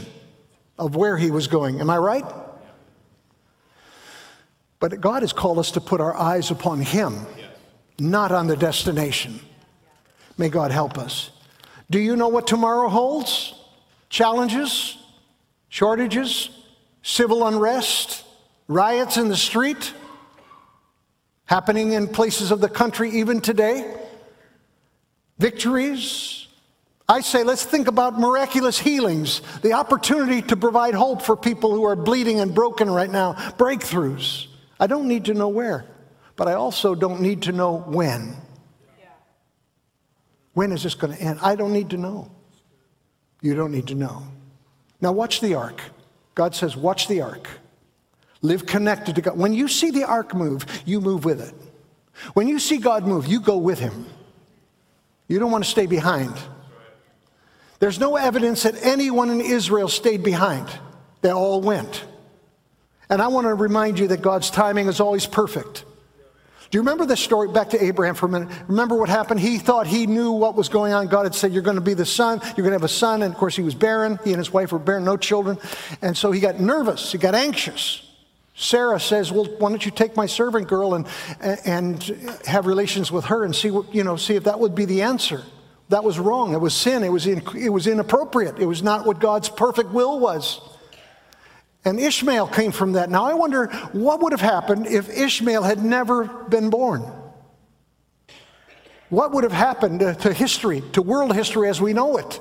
of 0.80 0.96
where 0.96 1.18
he 1.18 1.30
was 1.30 1.46
going. 1.46 1.80
Am 1.80 1.92
I 1.92 2.00
right? 2.00 2.41
But 4.82 5.00
God 5.00 5.24
has 5.24 5.32
called 5.32 5.60
us 5.60 5.72
to 5.72 5.82
put 5.82 6.02
our 6.02 6.14
eyes 6.14 6.52
upon 6.52 6.82
Him, 6.82 7.26
not 7.98 8.34
on 8.34 8.48
the 8.48 8.58
destination. 8.58 9.40
May 10.38 10.50
God 10.50 10.72
help 10.72 10.98
us. 10.98 11.30
Do 11.90 12.00
you 12.00 12.18
know 12.18 12.28
what 12.28 12.48
tomorrow 12.48 12.90
holds? 12.90 13.54
Challenges? 14.10 14.98
shortages, 15.72 16.50
civil 17.02 17.48
unrest, 17.48 18.26
riots 18.68 19.16
in 19.16 19.30
the 19.30 19.38
street, 19.38 19.94
happening 21.46 21.94
in 21.94 22.10
places 22.10 22.52
of 22.52 22.60
the 22.60 22.68
country 22.68 23.10
even 23.10 23.40
today, 23.40 23.90
victories. 25.40 26.48
I 27.08 27.22
say, 27.22 27.44
let's 27.44 27.64
think 27.64 27.88
about 27.88 28.20
miraculous 28.20 28.78
healings, 28.78 29.42
the 29.62 29.72
opportunity 29.72 30.42
to 30.44 30.58
provide 30.58 30.94
hope 30.94 31.22
for 31.22 31.38
people 31.38 31.74
who 31.74 31.86
are 31.86 31.96
bleeding 31.96 32.42
and 32.42 32.54
broken 32.54 32.92
right 32.92 33.10
now, 33.10 33.34
breakthroughs. 33.58 34.48
I 34.82 34.88
don't 34.88 35.08
need 35.08 35.26
to 35.26 35.36
know 35.36 35.48
where, 35.48 35.86
but 36.36 36.48
I 36.48 36.56
also 36.56 36.96
don't 36.96 37.22
need 37.22 37.44
to 37.44 37.52
know 37.52 37.78
when. 37.78 38.36
When 40.54 40.72
is 40.72 40.82
this 40.82 40.96
going 40.96 41.16
to 41.16 41.22
end? 41.22 41.40
I 41.42 41.56
don't 41.56 41.72
need 41.72 41.92
to 41.92 41.98
know. 41.98 42.32
You 43.42 43.54
don't 43.54 43.72
need 43.72 43.88
to 43.88 43.96
know. 43.96 44.24
Now, 45.00 45.12
watch 45.12 45.40
the 45.40 45.54
ark. 45.54 45.82
God 46.34 46.56
says, 46.56 46.76
watch 46.76 47.08
the 47.08 47.22
ark. 47.22 47.48
Live 48.42 48.66
connected 48.66 49.16
to 49.16 49.22
God. 49.22 49.38
When 49.38 49.54
you 49.54 49.68
see 49.68 49.92
the 49.92 50.04
ark 50.04 50.34
move, 50.34 50.66
you 50.84 51.00
move 51.00 51.26
with 51.26 51.42
it. 51.42 51.54
When 52.34 52.48
you 52.48 52.58
see 52.58 52.78
God 52.78 53.06
move, 53.06 53.28
you 53.28 53.40
go 53.40 53.58
with 53.58 53.78
him. 53.78 54.08
You 55.28 55.38
don't 55.38 55.52
want 55.52 55.64
to 55.64 55.70
stay 55.70 55.86
behind. 55.86 56.34
There's 57.80 58.00
no 58.00 58.16
evidence 58.16 58.64
that 58.64 58.76
anyone 58.82 59.30
in 59.30 59.42
Israel 59.42 59.88
stayed 59.88 60.24
behind. 60.24 60.68
They 61.22 61.32
all 61.32 61.62
went. 61.62 62.04
And 63.12 63.22
I 63.22 63.28
want 63.28 63.46
to 63.46 63.54
remind 63.54 64.00
you 64.00 64.08
that 64.08 64.22
God's 64.22 64.50
timing 64.50 64.88
is 64.88 65.02
always 65.02 65.28
perfect. 65.28 65.84
Do 66.72 66.78
you 66.78 66.82
remember 66.82 67.06
the 67.06 67.18
story? 67.18 67.50
Back 67.50 67.72
to 67.72 67.84
Abraham 67.84 68.16
for 68.16 68.28
a 68.28 68.30
minute. 68.30 68.48
Remember 68.70 68.96
what 68.96 69.10
happened? 69.10 69.42
He 69.42 69.58
thought 69.58 69.86
he 69.86 70.08
knew 70.08 70.32
what 70.32 70.56
was 70.56 70.70
going 70.70 70.94
on. 70.94 71.08
God 71.08 71.24
had 71.24 71.36
said, 71.36 71.52
You're 71.52 71.62
going 71.62 71.76
to 71.76 71.82
be 71.82 71.94
the 71.94 72.06
son. 72.06 72.40
You're 72.42 72.64
going 72.64 72.70
to 72.70 72.80
have 72.80 72.84
a 72.84 72.88
son. 72.88 73.22
And 73.24 73.34
of 73.34 73.38
course, 73.38 73.58
he 73.58 73.62
was 73.62 73.76
barren. 73.76 74.18
He 74.24 74.32
and 74.32 74.38
his 74.38 74.54
wife 74.54 74.72
were 74.72 74.80
barren, 74.80 75.04
no 75.04 75.18
children. 75.18 75.58
And 76.02 76.16
so 76.16 76.32
he 76.32 76.40
got 76.40 76.62
nervous. 76.62 77.12
He 77.12 77.18
got 77.18 77.36
anxious. 77.36 78.10
Sarah 78.56 79.02
says, 79.02 79.30
Well, 79.30 79.44
why 79.60 79.68
don't 79.68 79.86
you 79.86 79.92
take 79.92 80.16
my 80.16 80.26
servant 80.26 80.70
girl 80.70 80.94
and, 80.94 81.06
and 81.66 82.02
have 82.46 82.66
relations 82.66 83.12
with 83.12 83.26
her 83.26 83.44
and 83.44 83.54
see, 83.54 83.72
what, 83.72 83.94
you 83.94 84.06
know, 84.06 84.16
see 84.16 84.36
if 84.36 84.46
that 84.46 84.58
would 84.58 84.74
be 84.74 84.86
the 84.86 85.02
answer? 85.02 85.44
That 85.90 86.06
was 86.06 86.18
wrong. 86.18 86.54
It 86.54 86.62
was 86.62 86.74
sin. 86.74 87.04
It 87.04 87.12
was, 87.12 87.28
in, 87.28 87.44
it 87.58 87.74
was 87.74 87.88
inappropriate. 87.88 88.60
It 88.60 88.66
was 88.66 88.82
not 88.82 89.06
what 89.06 89.20
God's 89.20 89.50
perfect 89.50 89.90
will 89.90 90.18
was. 90.22 90.62
And 91.84 92.00
Ishmael 92.00 92.48
came 92.48 92.72
from 92.72 92.94
that. 92.94 93.10
Now 93.10 93.26
I 93.26 93.34
wonder 93.34 93.68
what 93.92 94.22
would 94.22 94.34
have 94.34 94.42
happened 94.42 94.86
if 94.86 95.10
Ishmael 95.10 95.64
had 95.64 95.84
never 95.84 96.26
been 96.26 96.70
born? 96.70 97.04
What 99.10 99.32
would 99.34 99.44
have 99.44 99.54
happened 99.54 100.00
to, 100.00 100.34
history, 100.34 100.82
to 100.94 101.02
world 101.02 101.36
history 101.36 101.68
as 101.68 101.82
we 101.82 101.94
know 101.94 102.18
it? 102.18 102.40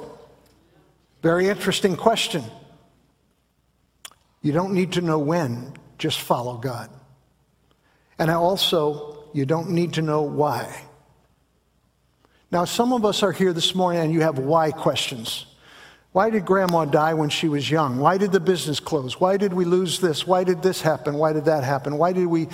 Very 1.22 1.48
interesting 1.48 1.96
question. 1.96 2.44
You 4.42 4.52
don't 4.52 4.72
need 4.72 4.92
to 4.92 5.00
know 5.00 5.18
when, 5.18 5.74
just 5.98 6.20
follow 6.20 6.56
God. 6.56 6.88
And 8.18 8.30
also, 8.30 9.24
you 9.32 9.46
don't 9.46 9.70
need 9.70 9.94
to 9.94 10.02
know 10.02 10.22
why. 10.22 10.82
Now, 12.50 12.64
some 12.64 12.92
of 12.92 13.04
us 13.04 13.22
are 13.22 13.32
here 13.32 13.52
this 13.52 13.74
morning 13.74 14.02
and 14.02 14.12
you 14.12 14.20
have 14.20 14.38
why 14.38 14.70
questions. 14.70 15.46
Why 16.12 16.30
did 16.30 16.44
grandma 16.44 16.86
die 16.86 17.14
when 17.14 17.30
she 17.30 17.48
was 17.48 17.70
young? 17.70 17.98
Why 17.98 18.18
did 18.18 18.32
the 18.32 18.40
business 18.40 18.80
close? 18.80 19.20
Why 19.20 19.36
did 19.36 19.52
we 19.52 19.64
lose 19.64 20.00
this? 20.00 20.26
Why 20.26 20.42
did 20.42 20.60
this 20.60 20.80
happen? 20.80 21.14
Why 21.14 21.32
did 21.32 21.44
that 21.44 21.62
happen? 21.62 21.98
Why 21.98 22.12
did 22.12 22.26
we 22.26 22.48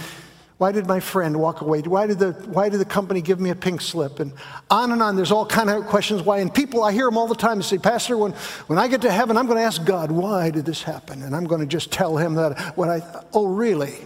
why 0.58 0.72
did 0.72 0.86
my 0.86 1.00
friend 1.00 1.38
walk 1.38 1.60
away? 1.60 1.82
Why 1.82 2.06
did 2.06 2.18
the 2.18 2.32
why 2.32 2.70
did 2.70 2.80
the 2.80 2.86
company 2.86 3.20
give 3.20 3.40
me 3.40 3.50
a 3.50 3.54
pink 3.54 3.82
slip? 3.82 4.20
And 4.20 4.32
on 4.70 4.90
and 4.92 5.02
on. 5.02 5.14
There's 5.14 5.30
all 5.30 5.44
kind 5.44 5.68
of 5.68 5.86
questions 5.86 6.22
why. 6.22 6.38
And 6.38 6.52
people, 6.52 6.82
I 6.82 6.92
hear 6.92 7.04
them 7.06 7.18
all 7.18 7.26
the 7.26 7.34
time. 7.34 7.60
Say, 7.60 7.76
Pastor, 7.76 8.16
when, 8.16 8.32
when 8.66 8.78
I 8.78 8.88
get 8.88 9.02
to 9.02 9.12
heaven, 9.12 9.36
I'm 9.36 9.46
going 9.46 9.58
to 9.58 9.64
ask 9.64 9.84
God, 9.84 10.10
why 10.10 10.50
did 10.50 10.64
this 10.64 10.82
happen? 10.82 11.22
And 11.22 11.36
I'm 11.36 11.44
going 11.44 11.60
to 11.60 11.66
just 11.66 11.92
tell 11.92 12.16
him 12.16 12.34
that 12.36 12.74
what 12.74 12.88
I 12.88 13.02
oh 13.34 13.46
really? 13.46 13.96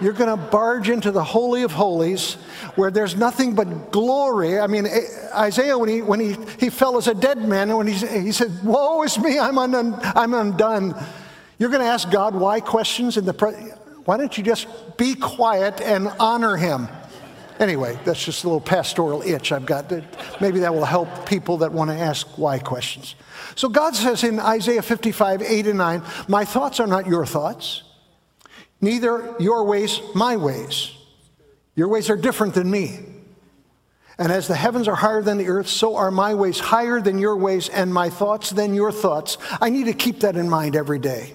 You're 0.00 0.12
going 0.12 0.30
to 0.30 0.50
barge 0.50 0.90
into 0.90 1.10
the 1.10 1.24
Holy 1.24 1.62
of 1.62 1.72
Holies 1.72 2.34
where 2.74 2.90
there's 2.90 3.16
nothing 3.16 3.54
but 3.54 3.90
glory. 3.92 4.58
I 4.58 4.66
mean, 4.66 4.86
eh, 4.86 5.00
Isaiah, 5.34 5.78
when 5.78 5.88
he, 5.88 6.02
when 6.02 6.20
he, 6.20 6.36
he 6.58 6.70
fell 6.70 6.98
as 6.98 7.08
a 7.08 7.14
dead 7.14 7.38
man, 7.38 7.74
when 7.74 7.86
he, 7.86 7.94
he 7.94 8.32
said, 8.32 8.52
Woe 8.62 9.02
is 9.02 9.18
me, 9.18 9.38
I'm, 9.38 9.56
undone, 9.56 9.94
I'm 10.02 10.34
undone. 10.34 10.94
You're 11.58 11.70
going 11.70 11.82
to 11.82 11.88
ask 11.88 12.10
God 12.10 12.34
why 12.34 12.60
questions 12.60 13.16
in 13.16 13.24
the 13.24 13.32
pre- 13.32 13.54
Why 14.04 14.18
don't 14.18 14.36
you 14.36 14.44
just 14.44 14.66
be 14.98 15.14
quiet 15.14 15.80
and 15.80 16.08
honor 16.20 16.56
him? 16.56 16.88
Anyway, 17.58 17.98
that's 18.04 18.22
just 18.22 18.44
a 18.44 18.46
little 18.46 18.60
pastoral 18.60 19.22
itch 19.22 19.50
I've 19.50 19.64
got. 19.64 19.90
Maybe 20.42 20.60
that 20.60 20.74
will 20.74 20.84
help 20.84 21.26
people 21.26 21.56
that 21.58 21.72
want 21.72 21.90
to 21.90 21.96
ask 21.96 22.26
why 22.36 22.58
questions. 22.58 23.14
So 23.54 23.70
God 23.70 23.96
says 23.96 24.24
in 24.24 24.38
Isaiah 24.38 24.82
55, 24.82 25.40
8 25.40 25.66
and 25.68 25.78
9, 25.78 26.02
My 26.28 26.44
thoughts 26.44 26.80
are 26.80 26.86
not 26.86 27.06
your 27.06 27.24
thoughts 27.24 27.82
Neither 28.80 29.34
your 29.38 29.64
ways, 29.64 30.00
my 30.14 30.36
ways. 30.36 30.92
Your 31.74 31.88
ways 31.88 32.10
are 32.10 32.16
different 32.16 32.54
than 32.54 32.70
me. 32.70 33.00
And 34.18 34.32
as 34.32 34.48
the 34.48 34.56
heavens 34.56 34.88
are 34.88 34.94
higher 34.94 35.22
than 35.22 35.36
the 35.36 35.48
earth, 35.48 35.68
so 35.68 35.96
are 35.96 36.10
my 36.10 36.34
ways 36.34 36.58
higher 36.58 37.00
than 37.00 37.18
your 37.18 37.36
ways, 37.36 37.68
and 37.68 37.92
my 37.92 38.08
thoughts 38.08 38.50
than 38.50 38.74
your 38.74 38.90
thoughts. 38.90 39.36
I 39.60 39.68
need 39.68 39.84
to 39.84 39.92
keep 39.92 40.20
that 40.20 40.36
in 40.36 40.48
mind 40.48 40.74
every 40.74 40.98
day. 40.98 41.34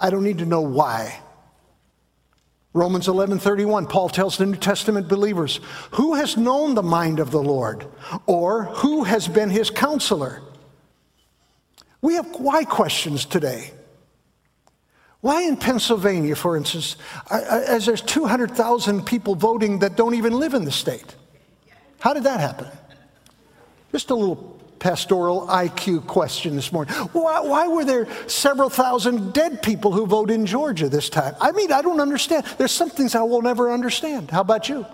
I 0.00 0.10
don't 0.10 0.24
need 0.24 0.38
to 0.38 0.46
know 0.46 0.62
why. 0.62 1.20
Romans 2.72 3.06
11:31 3.08 3.86
Paul 3.86 4.08
tells 4.08 4.36
the 4.36 4.46
New 4.46 4.56
Testament 4.56 5.06
believers, 5.06 5.60
"Who 5.92 6.14
has 6.14 6.36
known 6.36 6.74
the 6.74 6.82
mind 6.82 7.20
of 7.20 7.30
the 7.30 7.42
Lord, 7.42 7.86
or 8.26 8.64
who 8.64 9.04
has 9.04 9.28
been 9.28 9.50
his 9.50 9.70
counselor?" 9.70 10.42
We 12.00 12.14
have 12.14 12.26
why 12.36 12.64
questions 12.64 13.24
today. 13.24 13.72
Why 15.24 15.44
in 15.44 15.56
Pennsylvania, 15.56 16.36
for 16.36 16.54
instance, 16.54 16.96
as 17.30 17.86
there's 17.86 18.02
200,000 18.02 19.06
people 19.06 19.34
voting 19.34 19.78
that 19.78 19.96
don't 19.96 20.16
even 20.16 20.34
live 20.34 20.52
in 20.52 20.66
the 20.66 20.70
state? 20.70 21.14
How 21.98 22.12
did 22.12 22.24
that 22.24 22.40
happen? 22.40 22.66
Just 23.90 24.10
a 24.10 24.14
little 24.14 24.60
pastoral 24.80 25.46
IQ 25.46 26.06
question 26.06 26.56
this 26.56 26.70
morning. 26.72 26.92
Why, 27.12 27.40
why, 27.40 27.68
were 27.68 27.86
there 27.86 28.06
several 28.28 28.68
thousand 28.68 29.32
dead 29.32 29.62
people 29.62 29.92
who 29.92 30.04
vote 30.04 30.30
in 30.30 30.44
Georgia 30.44 30.90
this 30.90 31.08
time? 31.08 31.34
I 31.40 31.52
mean, 31.52 31.72
I 31.72 31.80
don't 31.80 32.00
understand. 32.00 32.44
There's 32.58 32.72
some 32.72 32.90
things 32.90 33.14
I 33.14 33.22
will 33.22 33.40
never 33.40 33.72
understand. 33.72 34.30
How 34.30 34.42
about 34.42 34.68
you? 34.68 34.84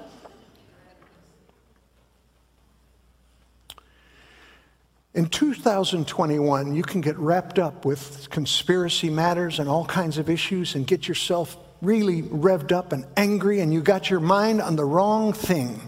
In 5.13 5.27
2021, 5.27 6.73
you 6.75 6.83
can 6.85 7.01
get 7.01 7.19
wrapped 7.19 7.59
up 7.59 7.85
with 7.85 8.29
conspiracy 8.31 9.11
matters 9.11 9.59
and 9.59 9.69
all 9.69 9.85
kinds 9.85 10.19
of 10.19 10.31
issues 10.31 10.77
and 10.77 10.87
get 10.87 11.09
yourself 11.09 11.57
really 11.83 12.23
revved 12.23 12.71
up 12.71 12.93
and 12.93 13.05
angry, 13.17 13.59
and 13.61 13.75
you 13.75 13.83
got 13.83 14.09
your 14.09 14.21
mind 14.21 14.61
on 14.61 14.77
the 14.77 14.85
wrong 14.85 15.33
thing. 15.33 15.81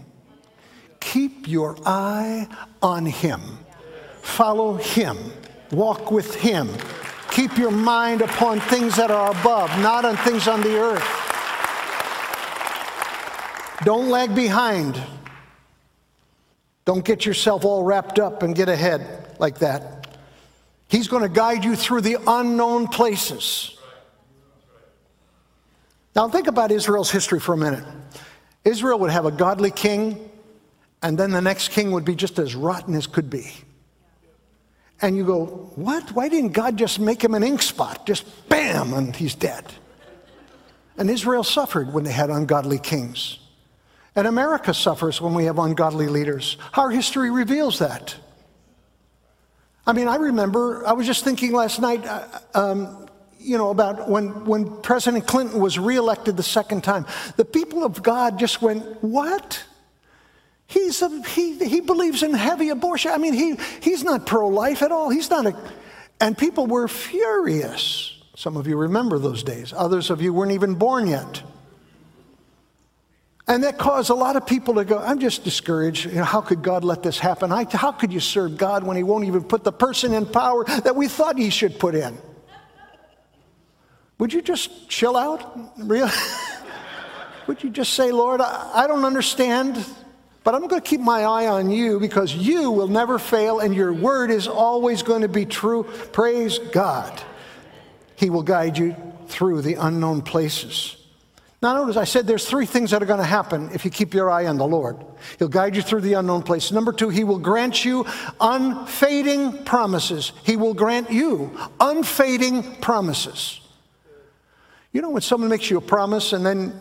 Keep 0.99 1.47
your 1.47 1.77
eye 1.85 2.49
on 2.81 3.05
Him. 3.05 3.39
Follow 4.21 4.75
Him. 4.75 5.17
Walk 5.71 6.11
with 6.11 6.35
Him. 6.35 6.67
Keep 7.31 7.57
your 7.57 7.71
mind 7.71 8.21
upon 8.21 8.59
things 8.59 8.97
that 8.97 9.09
are 9.09 9.31
above, 9.31 9.69
not 9.79 10.03
on 10.03 10.17
things 10.17 10.49
on 10.49 10.61
the 10.61 10.77
earth. 10.77 11.07
Don't 13.85 14.09
lag 14.09 14.35
behind. 14.35 15.01
Don't 16.85 17.05
get 17.05 17.25
yourself 17.25 17.63
all 17.63 17.83
wrapped 17.83 18.19
up 18.19 18.43
and 18.43 18.55
get 18.55 18.69
ahead 18.69 19.35
like 19.39 19.59
that. 19.59 20.07
He's 20.87 21.07
going 21.07 21.23
to 21.23 21.29
guide 21.29 21.63
you 21.63 21.75
through 21.75 22.01
the 22.01 22.17
unknown 22.27 22.87
places. 22.87 23.77
Now, 26.15 26.27
think 26.29 26.47
about 26.47 26.71
Israel's 26.71 27.09
history 27.09 27.39
for 27.39 27.53
a 27.53 27.57
minute. 27.57 27.83
Israel 28.63 28.99
would 28.99 29.11
have 29.11 29.25
a 29.25 29.31
godly 29.31 29.71
king, 29.71 30.29
and 31.01 31.17
then 31.17 31.31
the 31.31 31.41
next 31.41 31.69
king 31.69 31.91
would 31.91 32.05
be 32.05 32.15
just 32.15 32.37
as 32.37 32.53
rotten 32.53 32.93
as 32.93 33.07
could 33.07 33.29
be. 33.29 33.51
And 35.01 35.17
you 35.17 35.25
go, 35.25 35.45
What? 35.75 36.11
Why 36.11 36.29
didn't 36.29 36.51
God 36.51 36.77
just 36.77 36.99
make 36.99 37.23
him 37.23 37.33
an 37.33 37.43
ink 37.43 37.61
spot? 37.61 38.05
Just 38.05 38.47
bam, 38.47 38.93
and 38.93 39.15
he's 39.15 39.35
dead. 39.35 39.65
And 40.97 41.09
Israel 41.09 41.43
suffered 41.43 41.91
when 41.91 42.03
they 42.03 42.11
had 42.11 42.29
ungodly 42.29 42.77
kings. 42.77 43.39
And 44.15 44.27
America 44.27 44.73
suffers 44.73 45.19
when 45.19 45.33
we 45.33 45.45
have 45.45 45.57
ungodly 45.57 46.07
leaders. 46.07 46.57
Our 46.75 46.91
history 46.91 47.31
reveals 47.31 47.79
that. 47.79 48.15
I 49.85 49.93
mean, 49.93 50.07
I 50.07 50.15
remember, 50.15 50.85
I 50.85 50.93
was 50.93 51.05
just 51.07 51.23
thinking 51.23 51.51
last 51.51 51.79
night, 51.79 52.05
uh, 52.05 52.27
um, 52.53 53.07
you 53.39 53.57
know, 53.57 53.69
about 53.69 54.09
when, 54.09 54.45
when 54.45 54.81
President 54.81 55.27
Clinton 55.27 55.59
was 55.59 55.77
reelected 55.77 56.37
the 56.37 56.43
second 56.43 56.83
time. 56.83 57.05
The 57.35 57.43
people 57.43 57.83
of 57.83 58.01
God 58.01 58.39
just 58.39 58.61
went, 58.61 59.03
What? 59.03 59.63
He's 60.67 61.01
a, 61.01 61.21
he, 61.23 61.57
he 61.57 61.81
believes 61.81 62.23
in 62.23 62.33
heavy 62.33 62.69
abortion. 62.69 63.11
I 63.11 63.17
mean, 63.17 63.33
he, 63.33 63.57
he's 63.81 64.03
not 64.03 64.25
pro 64.25 64.47
life 64.47 64.81
at 64.81 64.91
all. 64.91 65.09
He's 65.09 65.29
not 65.29 65.45
a. 65.45 65.55
And 66.19 66.37
people 66.37 66.67
were 66.67 66.87
furious. 66.87 68.21
Some 68.35 68.57
of 68.57 68.65
you 68.65 68.77
remember 68.77 69.19
those 69.19 69.43
days, 69.43 69.73
others 69.75 70.09
of 70.09 70.21
you 70.21 70.33
weren't 70.33 70.53
even 70.53 70.75
born 70.75 71.07
yet. 71.07 71.43
And 73.47 73.63
that 73.63 73.77
caused 73.77 74.09
a 74.09 74.13
lot 74.13 74.37
of 74.37 74.47
people 74.47 74.75
to 74.75 74.85
go, 74.85 74.97
I'm 74.99 75.19
just 75.19 75.43
discouraged. 75.43 76.05
You 76.05 76.15
know, 76.15 76.23
how 76.23 76.39
could 76.39 76.61
God 76.61 76.85
let 76.85 77.03
this 77.03 77.19
happen? 77.19 77.51
I, 77.51 77.65
how 77.69 77.91
could 77.91 78.13
you 78.13 78.21
serve 78.21 78.57
God 78.57 78.83
when 78.83 78.95
He 78.95 79.03
won't 79.03 79.25
even 79.25 79.43
put 79.43 79.65
the 79.65 79.71
person 79.71 80.13
in 80.13 80.25
power 80.25 80.63
that 80.63 80.95
we 80.95 81.09
thought 81.09 81.37
He 81.37 81.49
should 81.49 81.77
put 81.77 81.93
in? 81.93 82.17
Would 84.19 84.31
you 84.31 84.41
just 84.41 84.87
chill 84.87 85.17
out? 85.17 85.77
Really? 85.77 86.09
Would 87.47 87.61
you 87.61 87.69
just 87.69 87.93
say, 87.93 88.13
Lord, 88.13 88.39
I, 88.39 88.71
I 88.73 88.87
don't 88.87 89.03
understand, 89.03 89.85
but 90.45 90.55
I'm 90.55 90.65
going 90.67 90.81
to 90.81 90.89
keep 90.89 91.01
my 91.01 91.23
eye 91.23 91.47
on 91.47 91.69
you 91.69 91.99
because 91.99 92.33
you 92.33 92.71
will 92.71 92.87
never 92.87 93.19
fail 93.19 93.59
and 93.59 93.75
your 93.75 93.91
word 93.91 94.31
is 94.31 94.47
always 94.47 95.03
going 95.03 95.23
to 95.23 95.27
be 95.27 95.45
true. 95.45 95.83
Praise 96.13 96.59
God. 96.59 97.21
He 98.15 98.29
will 98.29 98.43
guide 98.43 98.77
you 98.77 98.95
through 99.27 99.63
the 99.63 99.73
unknown 99.73 100.21
places. 100.21 100.95
Now, 101.63 101.75
notice 101.75 101.95
I 101.95 102.03
said 102.03 102.27
there's 102.27 102.45
three 102.45 102.65
things 102.65 102.91
that 102.91 103.01
are 103.01 103.05
going 103.05 103.21
to 103.21 103.25
happen 103.25 103.69
if 103.73 103.85
you 103.85 103.89
keep 103.89 104.13
your 104.13 104.29
eye 104.29 104.47
on 104.47 104.57
the 104.57 104.67
Lord. 104.67 104.97
He'll 105.39 105.47
guide 105.47 105.77
you 105.77 105.81
through 105.81 106.01
the 106.01 106.11
unknown 106.15 106.43
places. 106.43 106.73
Number 106.73 106.91
two, 106.91 107.07
He 107.07 107.23
will 107.23 107.39
grant 107.39 107.85
you 107.85 108.05
unfading 108.41 109.63
promises. 109.63 110.33
He 110.43 110.57
will 110.57 110.73
grant 110.73 111.09
you 111.09 111.57
unfading 111.79 112.81
promises. 112.81 113.61
You 114.91 115.01
know, 115.01 115.11
when 115.11 115.21
someone 115.21 115.49
makes 115.49 115.69
you 115.69 115.77
a 115.77 115.81
promise 115.81 116.33
and 116.33 116.45
then 116.45 116.77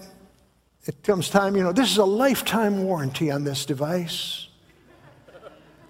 it 0.84 1.00
comes 1.04 1.30
time, 1.30 1.54
you 1.54 1.62
know, 1.62 1.72
this 1.72 1.88
is 1.88 1.98
a 1.98 2.04
lifetime 2.04 2.82
warranty 2.82 3.30
on 3.30 3.44
this 3.44 3.64
device. 3.64 4.48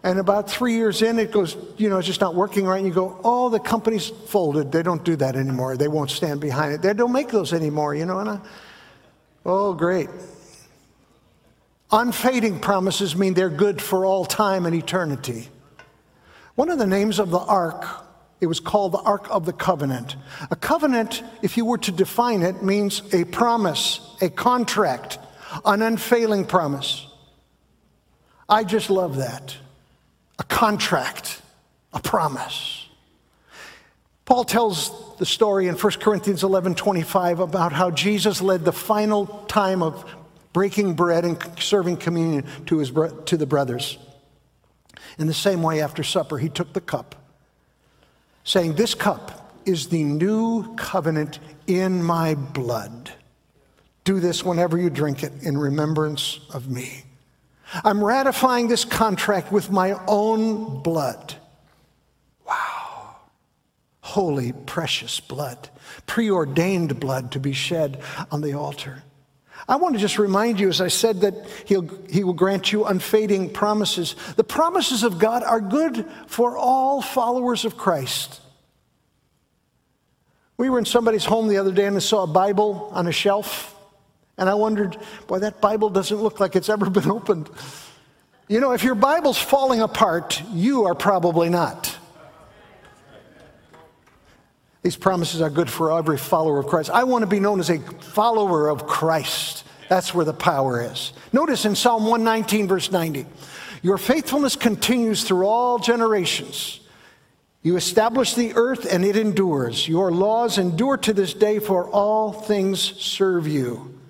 And 0.05 0.19
about 0.19 0.51
three 0.51 0.75
years 0.75 1.01
in, 1.01 1.19
it 1.19 1.33
goes, 1.33 1.57
you 1.79 1.89
know, 1.89 1.97
it's 1.97 2.07
just 2.07 2.21
not 2.21 2.35
working 2.35 2.67
right. 2.67 2.77
And 2.77 2.87
you 2.87 2.93
go, 2.93 3.19
oh, 3.25 3.49
the 3.49 3.61
company's 3.61 4.09
folded. 4.09 4.71
They 4.71 4.83
don't 4.83 5.03
do 5.03 5.17
that 5.17 5.35
anymore. 5.35 5.79
They 5.79 5.89
won't 5.89 6.11
stand 6.11 6.43
behind 6.43 6.75
it. 6.75 6.83
They 6.83 6.93
don't 6.93 7.13
make 7.13 7.29
those 7.29 7.55
anymore, 7.55 7.95
you 7.95 8.05
know. 8.05 8.19
And 8.19 8.29
I, 8.29 8.41
oh, 9.45 9.75
great. 9.75 10.09
Unfading 11.91 12.61
promises 12.61 13.15
mean 13.15 13.35
they're 13.35 13.51
good 13.51 13.83
for 13.83 14.07
all 14.07 14.25
time 14.25 14.65
and 14.65 14.75
eternity. 14.75 15.49
One 16.55 16.71
of 16.71 16.79
the 16.79 16.87
names 16.87 17.19
of 17.19 17.31
the 17.31 17.39
ark, 17.39 17.85
it 18.41 18.47
was 18.47 18.61
called 18.61 18.93
the 18.93 19.01
Ark 19.01 19.27
of 19.31 19.45
the 19.45 19.53
Covenant. 19.53 20.17
A 20.51 20.57
covenant, 20.57 21.23
if 21.43 21.57
you 21.57 21.65
were 21.65 21.79
to 21.79 21.93
define 21.93 22.43
it, 22.43 22.63
means 22.63 23.03
a 23.15 23.25
promise, 23.25 24.01
a 24.21 24.29
contract, 24.29 25.19
an 25.65 25.83
unfailing 25.83 26.45
promise. 26.47 27.07
I 28.49 28.65
just 28.65 28.91
love 28.91 29.17
that 29.17 29.57
a 30.39 30.45
contract, 30.45 31.41
a 31.93 32.01
promise. 32.01 32.82
Paul 34.33 34.45
tells 34.45 35.15
the 35.19 35.27
story 35.27 35.69
in 35.69 35.75
1 35.75 35.93
Corinthians 36.01 36.43
11 36.43 36.75
25 36.75 37.41
about 37.41 37.71
how 37.71 37.91
Jesus 37.91 38.41
led 38.41 38.65
the 38.65 38.73
final 38.73 39.27
time 39.47 39.83
of 39.83 40.11
breaking 40.55 40.95
bread 40.95 41.27
and 41.27 41.37
serving 41.59 41.99
communion 41.99 42.47
to, 42.65 42.79
his, 42.79 42.91
to 43.27 43.37
the 43.37 43.45
brothers. 43.45 43.99
In 45.19 45.27
the 45.27 45.35
same 45.35 45.63
way, 45.63 45.83
after 45.83 46.03
supper, 46.03 46.39
he 46.39 46.49
took 46.49 46.73
the 46.73 46.81
cup, 46.81 47.15
saying, 48.43 48.77
This 48.77 48.95
cup 48.95 49.55
is 49.67 49.89
the 49.89 50.03
new 50.03 50.77
covenant 50.77 51.39
in 51.67 52.03
my 52.03 52.35
blood. 52.35 53.13
Do 54.05 54.19
this 54.19 54.43
whenever 54.43 54.79
you 54.79 54.89
drink 54.89 55.23
it 55.23 55.43
in 55.43 55.59
remembrance 55.59 56.41
of 56.55 56.71
me. 56.71 57.05
I'm 57.85 58.03
ratifying 58.03 58.69
this 58.69 58.87
contract 58.87 59.53
with 59.53 59.71
my 59.71 59.93
own 60.07 60.83
blood. 60.83 61.37
Holy, 64.03 64.53
precious 64.53 65.21
blood, 65.21 65.71
preordained 66.07 66.99
blood 67.01 67.33
to 67.33 67.41
be 67.41 67.53
shed 67.53 68.03
on 68.31 68.41
the 68.41 68.53
altar. 68.53 69.03
I 69.69 69.77
want 69.77 69.95
to 69.95 70.01
just 70.01 70.19
remind 70.19 70.59
you, 70.59 70.69
as 70.69 70.81
I 70.81 70.89
said, 70.89 71.21
that 71.21 71.35
he'll, 71.67 71.89
He 72.11 72.25
will 72.25 72.33
grant 72.33 72.73
you 72.73 72.85
unfading 72.85 73.51
promises. 73.51 74.17
The 74.35 74.45
promises 74.45 75.05
of 75.05 75.21
God 75.21 75.45
are 75.45 75.61
good 75.61 76.05
for 76.27 76.59
all 76.59 77.01
followers 77.01 77.65
of 77.65 77.77
Christ. 77.77 78.41
We 80.57 80.69
were 80.69 80.79
in 80.79 80.85
somebody's 80.85 81.25
home 81.25 81.49
the 81.49 81.59
other 81.59 81.73
day 81.73 81.87
and 81.87 81.97
I 81.97 82.01
saw 82.01 82.25
a 82.25 82.27
Bible 82.27 82.91
on 82.93 83.07
a 83.07 83.13
shelf. 83.13 83.75
And 84.37 84.49
I 84.49 84.55
wondered, 84.55 84.97
boy, 85.29 85.41
that 85.41 85.61
Bible 85.61 85.91
doesn't 85.91 86.17
look 86.17 86.41
like 86.41 86.57
it's 86.57 86.69
ever 86.69 86.91
been 86.91 87.11
opened. 87.11 87.49
You 88.49 88.61
know, 88.61 88.73
if 88.73 88.83
your 88.83 88.97
Bible's 88.97 89.39
falling 89.39 89.81
apart, 89.81 90.43
you 90.53 90.85
are 90.87 90.95
probably 90.95 91.49
not. 91.49 91.97
These 94.83 94.97
promises 94.97 95.41
are 95.41 95.51
good 95.51 95.71
for 95.71 95.97
every 95.97 96.19
follower 96.19 96.59
of 96.59 96.67
Christ. 96.67 96.91
I 96.91 97.05
want 97.05 97.23
to 97.23 97.29
be 97.29 97.41
known 97.41 97.61
as 97.61 97.71
a 97.71 97.79
follower 97.79 98.69
of 98.69 98.87
Christ. 98.87 99.65
That's 99.89 100.13
where 100.13 100.25
the 100.25 100.33
power 100.33 100.83
is. 100.83 101.13
Notice 101.33 101.65
in 101.65 101.77
Psalm 101.77 102.03
119, 102.05 102.67
verse 102.67 102.91
90, 102.91 103.27
your 103.83 103.99
faithfulness 103.99 104.57
continues 104.57 105.23
through 105.23 105.47
all 105.47 105.79
generations. 105.79 106.81
You 107.63 107.77
establish 107.77 108.35
the 108.35 108.55
earth 108.55 108.93
and 108.93 109.05
it 109.05 109.17
endures. 109.17 109.87
Your 109.87 110.11
laws 110.11 110.59
endure 110.59 110.97
to 110.99 111.13
this 111.13 111.33
day, 111.33 111.61
for 111.61 111.89
all 111.89 112.33
things 112.33 112.81
serve 112.81 113.47
you. 113.47 114.01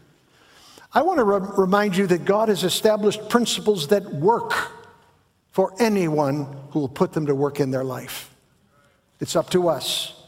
I 0.94 1.02
want 1.02 1.18
to 1.18 1.24
re- 1.24 1.48
remind 1.58 1.96
you 1.96 2.06
that 2.06 2.24
God 2.24 2.48
has 2.48 2.64
established 2.64 3.28
principles 3.28 3.88
that 3.88 4.04
work 4.10 4.72
for 5.50 5.74
anyone 5.78 6.46
who 6.70 6.80
will 6.80 6.88
put 6.88 7.12
them 7.12 7.26
to 7.26 7.34
work 7.34 7.60
in 7.60 7.70
their 7.70 7.84
life. 7.84 8.34
It's 9.20 9.36
up 9.36 9.50
to 9.50 9.68
us. 9.68 10.21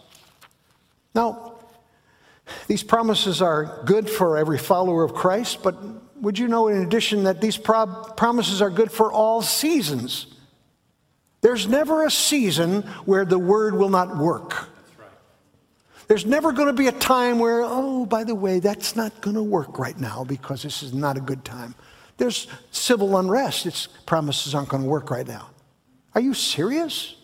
Now, 1.14 1.54
these 2.66 2.82
promises 2.82 3.40
are 3.40 3.82
good 3.84 4.08
for 4.08 4.36
every 4.36 4.58
follower 4.58 5.04
of 5.04 5.14
Christ, 5.14 5.62
but 5.62 5.76
would 6.16 6.38
you 6.38 6.48
know, 6.48 6.68
in 6.68 6.82
addition, 6.82 7.24
that 7.24 7.40
these 7.40 7.56
pro- 7.56 7.86
promises 8.16 8.60
are 8.60 8.70
good 8.70 8.90
for 8.90 9.12
all 9.12 9.42
seasons? 9.42 10.26
There's 11.40 11.68
never 11.68 12.04
a 12.06 12.10
season 12.10 12.82
where 13.04 13.24
the 13.24 13.38
word 13.38 13.74
will 13.74 13.90
not 13.90 14.16
work. 14.16 14.70
There's 16.06 16.26
never 16.26 16.52
going 16.52 16.68
to 16.68 16.74
be 16.74 16.88
a 16.88 16.92
time 16.92 17.38
where, 17.38 17.62
oh, 17.62 18.06
by 18.06 18.24
the 18.24 18.34
way, 18.34 18.60
that's 18.60 18.94
not 18.94 19.20
going 19.20 19.36
to 19.36 19.42
work 19.42 19.78
right 19.78 19.98
now 19.98 20.24
because 20.24 20.62
this 20.62 20.82
is 20.82 20.92
not 20.92 21.16
a 21.16 21.20
good 21.20 21.44
time. 21.44 21.74
There's 22.16 22.46
civil 22.70 23.16
unrest. 23.16 23.66
Its 23.66 23.86
promises 24.06 24.54
aren't 24.54 24.68
going 24.68 24.82
to 24.82 24.88
work 24.88 25.10
right 25.10 25.26
now. 25.26 25.50
Are 26.14 26.20
you 26.20 26.34
serious? 26.34 27.16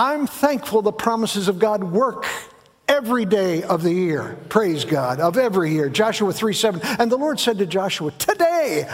I'm 0.00 0.26
thankful 0.26 0.80
the 0.80 0.92
promises 0.92 1.46
of 1.46 1.58
God 1.58 1.84
work 1.84 2.24
every 2.88 3.26
day 3.26 3.62
of 3.62 3.82
the 3.82 3.92
year. 3.92 4.38
Praise 4.48 4.86
God, 4.86 5.20
of 5.20 5.36
every 5.36 5.72
year. 5.72 5.90
Joshua 5.90 6.32
3 6.32 6.54
7. 6.54 6.80
And 6.98 7.12
the 7.12 7.18
Lord 7.18 7.38
said 7.38 7.58
to 7.58 7.66
Joshua, 7.66 8.10
Today 8.12 8.88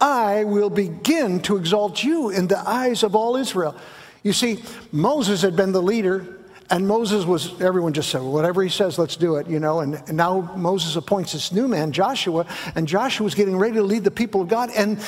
I 0.00 0.42
will 0.42 0.68
begin 0.68 1.38
to 1.42 1.56
exalt 1.56 2.02
you 2.02 2.30
in 2.30 2.48
the 2.48 2.58
eyes 2.58 3.04
of 3.04 3.14
all 3.14 3.36
Israel. 3.36 3.76
You 4.24 4.32
see, 4.32 4.58
Moses 4.90 5.42
had 5.42 5.54
been 5.54 5.70
the 5.70 5.80
leader 5.80 6.38
and 6.70 6.88
Moses 6.88 7.24
was, 7.24 7.60
everyone 7.60 7.92
just 7.92 8.10
said, 8.10 8.20
whatever 8.20 8.60
he 8.62 8.68
says, 8.68 8.98
let's 8.98 9.16
do 9.16 9.36
it, 9.36 9.46
you 9.46 9.60
know. 9.60 9.78
And, 9.78 9.94
and 9.94 10.16
now 10.16 10.52
Moses 10.56 10.96
appoints 10.96 11.34
this 11.34 11.52
new 11.52 11.68
man, 11.68 11.92
Joshua, 11.92 12.46
and 12.74 12.88
Joshua 12.88 12.98
Joshua's 13.08 13.34
getting 13.36 13.56
ready 13.56 13.76
to 13.76 13.82
lead 13.82 14.02
the 14.02 14.10
people 14.10 14.42
of 14.42 14.48
God. 14.48 14.70
And 14.76 14.98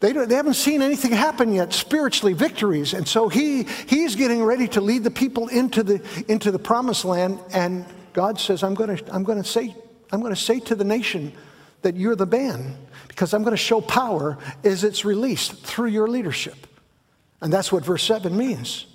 they, 0.00 0.12
they 0.12 0.34
haven't 0.34 0.54
seen 0.54 0.80
anything 0.80 1.10
happen 1.10 1.52
yet, 1.52 1.72
spiritually, 1.72 2.32
victories. 2.32 2.94
And 2.94 3.06
so 3.06 3.28
he, 3.28 3.64
he's 3.88 4.14
getting 4.14 4.44
ready 4.44 4.68
to 4.68 4.80
lead 4.80 5.02
the 5.02 5.10
people 5.10 5.48
into 5.48 5.82
the, 5.82 6.24
into 6.28 6.52
the 6.52 6.58
promised 6.58 7.04
land. 7.04 7.40
And 7.52 7.84
God 8.12 8.38
says, 8.38 8.62
I'm 8.62 8.74
going 8.74 8.96
to 8.96 9.14
I'm 9.14 9.24
to 9.24 9.44
say, 9.44 9.74
I'm 10.12 10.20
going 10.20 10.34
to 10.34 10.40
say 10.40 10.60
to 10.60 10.74
the 10.74 10.84
nation 10.84 11.32
that 11.82 11.96
you're 11.96 12.16
the 12.16 12.26
man 12.26 12.76
because 13.08 13.34
I'm 13.34 13.42
going 13.42 13.52
to 13.52 13.56
show 13.56 13.80
power 13.80 14.38
as 14.62 14.84
it's 14.84 15.04
released 15.04 15.64
through 15.64 15.88
your 15.88 16.06
leadership. 16.06 16.66
And 17.40 17.52
that's 17.52 17.72
what 17.72 17.84
verse 17.84 18.02
7 18.04 18.36
means. 18.36 18.86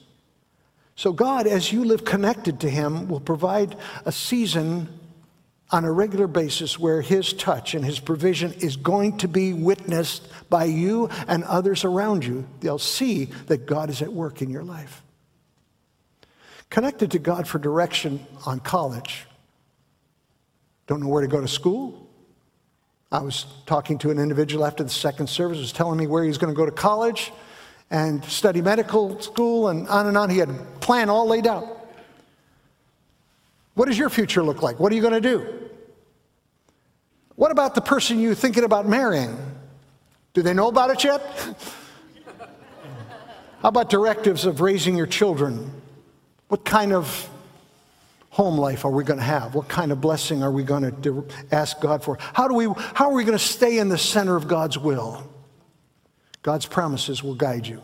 So, 0.95 1.11
God, 1.11 1.47
as 1.47 1.71
you 1.73 1.83
live 1.85 2.05
connected 2.05 2.59
to 2.61 2.69
Him, 2.69 3.07
will 3.07 3.19
provide 3.19 3.75
a 4.05 4.11
season 4.11 4.87
on 5.73 5.83
a 5.86 5.91
regular 5.91 6.27
basis 6.27 6.77
where 6.77 7.01
His 7.01 7.33
touch 7.33 7.73
and 7.73 7.83
His 7.83 7.99
provision 7.99 8.53
is 8.53 8.77
going 8.77 9.17
to 9.17 9.27
be 9.27 9.51
witnessed 9.53 10.25
by 10.49 10.65
you 10.65 11.09
and 11.27 11.43
others 11.43 11.83
around 11.83 12.23
you. 12.23 12.47
They'll 12.62 12.77
see 12.77 13.25
that 13.47 13.65
God 13.65 13.89
is 13.89 14.03
at 14.03 14.13
work 14.13 14.43
in 14.43 14.51
your 14.51 14.63
life. 14.63 15.01
Connected 16.69 17.12
to 17.12 17.19
God 17.19 17.47
for 17.47 17.57
direction 17.57 18.25
on 18.45 18.59
college. 18.59 19.25
Don't 20.86 21.01
know 21.01 21.07
where 21.07 21.21
to 21.21 21.27
go 21.27 21.41
to 21.41 21.47
school? 21.47 22.07
I 23.12 23.21
was 23.21 23.45
talking 23.65 23.97
to 23.99 24.12
an 24.12 24.19
individual 24.19 24.65
after 24.65 24.83
the 24.83 24.89
second 24.89 25.27
service, 25.27 25.57
was 25.57 25.71
telling 25.71 25.97
me 25.97 26.07
where 26.07 26.23
he's 26.23 26.38
going 26.38 26.53
to 26.53 26.57
go 26.57 26.65
to 26.65 26.71
college 26.71 27.31
and 27.89 28.23
study 28.25 28.62
medical 28.62 29.19
school 29.21 29.69
and 29.69 29.88
on 29.88 30.07
and 30.07 30.17
on. 30.17 30.29
He 30.29 30.38
had 30.38 30.49
a 30.49 30.53
plan 30.81 31.09
all 31.09 31.27
laid 31.27 31.47
out. 31.47 31.82
What 33.75 33.88
does 33.88 33.97
your 33.97 34.09
future 34.09 34.43
look 34.43 34.62
like? 34.62 34.79
What 34.79 34.91
are 34.91 34.95
you 34.95 35.01
going 35.01 35.13
to 35.13 35.21
do? 35.21 35.69
What 37.36 37.51
about 37.51 37.75
the 37.75 37.81
person 37.81 38.19
you're 38.19 38.36
thinking 38.36 38.63
about 38.63 38.88
marrying? 38.88 39.38
Do 40.33 40.41
they 40.41 40.53
know 40.53 40.67
about 40.67 40.91
it 40.91 41.03
yet? 41.03 41.21
How 43.62 43.69
about 43.69 43.89
directives 43.89 44.45
of 44.45 44.62
raising 44.62 44.95
your 44.95 45.07
children? 45.07 45.71
What 46.49 46.65
kind 46.65 46.93
of 46.93 47.29
home 48.29 48.57
life 48.57 48.83
are 48.83 48.91
we 48.91 49.03
going 49.03 49.19
to 49.19 49.25
have? 49.25 49.55
What 49.55 49.67
kind 49.67 49.91
of 49.91 50.01
blessing 50.01 50.43
are 50.43 50.51
we 50.51 50.63
going 50.63 51.01
to 51.01 51.25
ask 51.51 51.79
God 51.79 52.03
for? 52.03 52.17
How, 52.19 52.47
do 52.47 52.55
we, 52.55 52.65
how 52.65 53.09
are 53.09 53.13
we 53.13 53.23
going 53.23 53.38
to 53.38 53.43
stay 53.43 53.77
in 53.79 53.89
the 53.89 53.97
center 53.97 54.36
of 54.36 54.47
God's 54.47 54.77
will? 54.77 55.23
God's 56.41 56.65
promises 56.65 57.23
will 57.23 57.36
guide 57.36 57.65
you. 57.65 57.81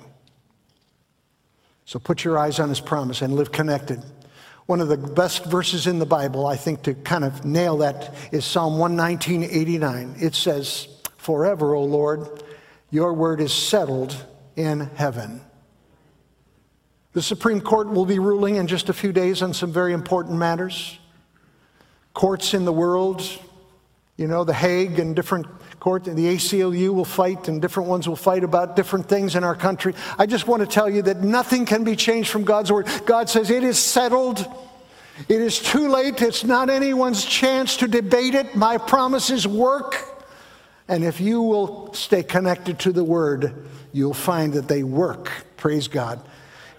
So 1.85 1.97
put 1.97 2.23
your 2.23 2.37
eyes 2.37 2.59
on 2.59 2.69
his 2.69 2.79
promise 2.79 3.21
and 3.21 3.33
live 3.33 3.51
connected. 3.51 4.03
One 4.69 4.81
of 4.81 4.87
the 4.87 4.97
best 4.97 5.45
verses 5.45 5.87
in 5.87 5.97
the 5.97 6.05
Bible, 6.05 6.45
I 6.45 6.55
think, 6.55 6.83
to 6.83 6.93
kind 6.93 7.23
of 7.23 7.43
nail 7.43 7.77
that 7.77 8.13
is 8.31 8.45
Psalm 8.45 8.77
119, 8.77 9.43
89. 9.43 10.17
It 10.19 10.35
says, 10.35 10.87
Forever, 11.17 11.73
O 11.73 11.83
Lord, 11.83 12.43
your 12.91 13.15
word 13.15 13.41
is 13.41 13.51
settled 13.51 14.15
in 14.55 14.81
heaven. 14.93 15.41
The 17.13 17.23
Supreme 17.23 17.61
Court 17.61 17.89
will 17.89 18.05
be 18.05 18.19
ruling 18.19 18.57
in 18.57 18.67
just 18.67 18.89
a 18.89 18.93
few 18.93 19.11
days 19.11 19.41
on 19.41 19.55
some 19.55 19.73
very 19.73 19.91
important 19.91 20.37
matters. 20.37 20.99
Courts 22.13 22.53
in 22.53 22.63
the 22.63 22.71
world, 22.71 23.23
you 24.17 24.27
know, 24.27 24.43
The 24.43 24.53
Hague 24.53 24.99
and 24.99 25.15
different 25.15 25.47
court, 25.79 26.07
and 26.07 26.17
the 26.17 26.35
ACLU 26.35 26.93
will 26.93 27.05
fight, 27.05 27.47
and 27.47 27.61
different 27.61 27.89
ones 27.89 28.07
will 28.07 28.15
fight 28.15 28.43
about 28.43 28.75
different 28.75 29.07
things 29.07 29.35
in 29.35 29.43
our 29.43 29.55
country. 29.55 29.93
I 30.17 30.25
just 30.25 30.47
want 30.47 30.61
to 30.61 30.67
tell 30.67 30.89
you 30.89 31.01
that 31.03 31.21
nothing 31.21 31.65
can 31.65 31.83
be 31.83 31.95
changed 31.95 32.29
from 32.29 32.43
God's 32.43 32.71
word. 32.71 32.87
God 33.05 33.29
says 33.29 33.49
it 33.49 33.63
is 33.63 33.79
settled. 33.79 34.45
It 35.27 35.41
is 35.41 35.59
too 35.59 35.89
late. 35.89 36.21
It's 36.21 36.43
not 36.43 36.69
anyone's 36.69 37.25
chance 37.25 37.77
to 37.77 37.87
debate 37.87 38.35
it. 38.35 38.55
My 38.55 38.77
promises 38.77 39.47
work. 39.47 40.05
And 40.87 41.03
if 41.03 41.21
you 41.21 41.41
will 41.41 41.93
stay 41.93 42.23
connected 42.23 42.79
to 42.79 42.91
the 42.91 43.03
word, 43.03 43.67
you'll 43.91 44.13
find 44.13 44.53
that 44.53 44.67
they 44.67 44.83
work. 44.83 45.31
Praise 45.57 45.87
God. 45.87 46.21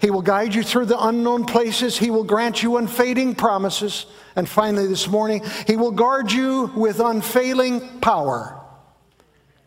He 0.01 0.09
will 0.09 0.23
guide 0.23 0.55
you 0.55 0.63
through 0.63 0.87
the 0.87 0.99
unknown 0.99 1.45
places. 1.45 1.97
He 1.97 2.09
will 2.09 2.23
grant 2.23 2.63
you 2.63 2.77
unfading 2.77 3.35
promises. 3.35 4.07
And 4.35 4.49
finally, 4.49 4.87
this 4.87 5.07
morning, 5.07 5.43
He 5.67 5.77
will 5.77 5.91
guard 5.91 6.31
you 6.31 6.71
with 6.75 6.99
unfailing 6.99 7.99
power. 7.99 8.60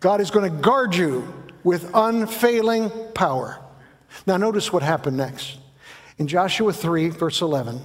God 0.04 0.20
is 0.20 0.30
going 0.30 0.52
to 0.52 0.60
guard 0.60 0.94
you 0.94 1.32
with 1.62 1.90
unfailing 1.94 2.90
power. 3.14 3.58
Now, 4.26 4.36
notice 4.36 4.70
what 4.70 4.82
happened 4.82 5.16
next. 5.16 5.56
In 6.18 6.26
Joshua 6.26 6.74
3, 6.74 7.08
verse 7.08 7.40
11, 7.40 7.80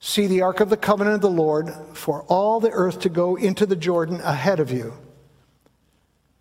see 0.00 0.26
the 0.26 0.42
ark 0.42 0.58
of 0.58 0.68
the 0.68 0.76
covenant 0.76 1.14
of 1.14 1.20
the 1.20 1.30
Lord 1.30 1.72
for 1.94 2.22
all 2.24 2.58
the 2.58 2.72
earth 2.72 2.98
to 3.02 3.08
go 3.08 3.36
into 3.36 3.66
the 3.66 3.76
Jordan 3.76 4.20
ahead 4.22 4.58
of 4.58 4.72
you. 4.72 4.94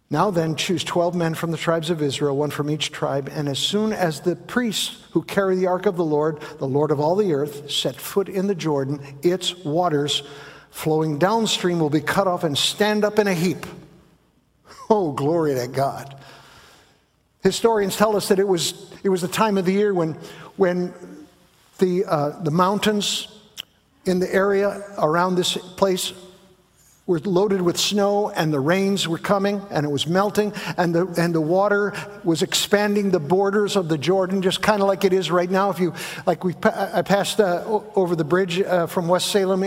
Now 0.10 0.31
then, 0.31 0.55
choose 0.55 0.83
12 0.83 1.13
men 1.13 1.36
from 1.36 1.51
the 1.51 1.57
tribes 1.57 1.91
of 1.91 2.01
Israel, 2.01 2.36
one 2.36 2.49
from 2.49 2.67
each 2.67 2.91
tribe, 2.91 3.29
and 3.31 3.47
as 3.47 3.60
soon 3.60 3.93
as 3.93 4.21
the 4.21 4.36
priests 4.36 5.03
who 5.12 5.21
carry 5.21 5.57
the 5.57 5.67
ark 5.67 5.86
of 5.86 5.95
the 5.95 6.03
Lord, 6.03 6.41
the 6.57 6.65
Lord 6.65 6.89
of 6.89 6.99
all 6.99 7.15
the 7.15 7.33
earth, 7.33 7.69
set 7.69 7.97
foot 7.97 8.29
in 8.29 8.47
the 8.47 8.55
Jordan, 8.55 8.99
its 9.21 9.55
waters 9.57 10.23
flowing 10.71 11.19
downstream 11.19 11.77
will 11.79 11.91
be 11.91 12.01
cut 12.01 12.25
off 12.25 12.43
and 12.43 12.57
stand 12.57 13.05
up 13.05 13.19
in 13.19 13.27
a 13.27 13.33
heap. 13.36 13.63
Oh, 14.89 15.12
glory 15.12 15.54
to 15.56 15.67
God. 15.67 16.15
Historians 17.43 17.97
tell 17.97 18.15
us 18.15 18.30
that 18.30 18.39
it 18.39 18.47
was, 18.47 18.93
it 19.04 19.10
was 19.10 19.21
the 19.21 19.28
time 19.28 19.58
of 19.58 19.65
the 19.65 19.73
year 19.73 19.93
when, 19.93 20.13
when 20.56 20.93
the, 21.78 22.06
uh, 22.06 22.41
the 22.41 22.52
mountains 22.52 23.28
in 24.06 24.19
the 24.19 24.34
area 24.34 24.82
around 24.97 25.36
this 25.36 25.58
place 25.58 26.13
were 27.08 27.20
loaded 27.20 27.62
with 27.62 27.78
snow 27.78 28.30
and 28.32 28.54
the 28.54 28.60
rains 28.60 29.08
were 29.08 29.17
coming 29.17 29.62
and 29.72 29.86
it 29.86 29.89
was 29.89 30.06
melting 30.06 30.52
and 30.78 30.93
the, 30.93 31.08
and 31.17 31.34
the 31.34 31.41
water 31.41 31.93
was 32.26 32.41
expanding 32.41 33.12
the 33.12 33.20
borders 33.20 33.78
of 33.78 33.88
the 33.88 33.98
Jordan, 33.98 34.41
just 34.41 34.62
kind 34.62 34.82
of 34.82 34.89
like 34.89 35.06
it 35.06 35.13
is 35.13 35.32
right 35.32 35.50
now. 35.50 35.70
If 35.70 35.80
you, 35.80 35.93
like 36.26 36.43
we, 36.43 36.54
I 36.63 37.02
passed 37.02 37.39
uh, 37.39 37.63
over 37.96 38.17
the 38.17 38.26
bridge 38.26 38.60
uh, 38.60 38.88
from 38.88 39.08
West 39.08 39.32
Salem 39.32 39.63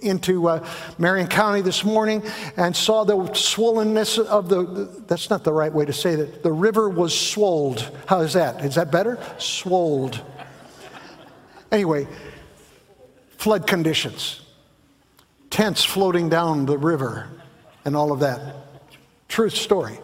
into 0.00 0.48
uh, 0.48 0.66
Marion 0.96 1.28
County 1.28 1.60
this 1.60 1.84
morning 1.84 2.22
and 2.56 2.74
saw 2.74 3.04
the 3.04 3.16
swollenness 3.16 4.18
of 4.24 4.48
the, 4.48 5.04
that's 5.06 5.28
not 5.28 5.44
the 5.44 5.52
right 5.52 5.72
way 5.72 5.84
to 5.84 5.92
say 5.92 6.14
that. 6.14 6.42
The 6.42 6.52
river 6.52 6.88
was 6.88 7.18
swolled. 7.18 7.90
How 8.06 8.20
is 8.20 8.32
that? 8.32 8.64
Is 8.64 8.76
that 8.76 8.90
better? 8.90 9.18
Swolled. 9.36 10.22
Anyway, 11.70 12.08
flood 13.36 13.66
conditions 13.66 14.40
tents 15.50 15.84
floating 15.84 16.28
down 16.28 16.66
the 16.66 16.78
river 16.78 17.28
and 17.84 17.96
all 17.96 18.12
of 18.12 18.20
that. 18.20 18.54
Truth 19.28 19.56
story. 19.56 19.98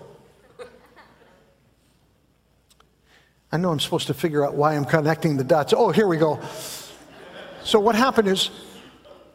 I 3.52 3.57
know 3.57 3.70
I'm 3.70 3.80
supposed 3.80 4.09
to 4.09 4.14
figure 4.14 4.44
out 4.44 4.54
why 4.54 4.74
I'm 4.74 4.85
connecting 4.85 5.37
the 5.37 5.44
dots. 5.44 5.72
Oh, 5.76 5.90
here 5.90 6.09
we 6.09 6.16
go. 6.16 6.40
So, 7.62 7.78
what 7.78 7.94
happened 7.94 8.28
is 8.28 8.50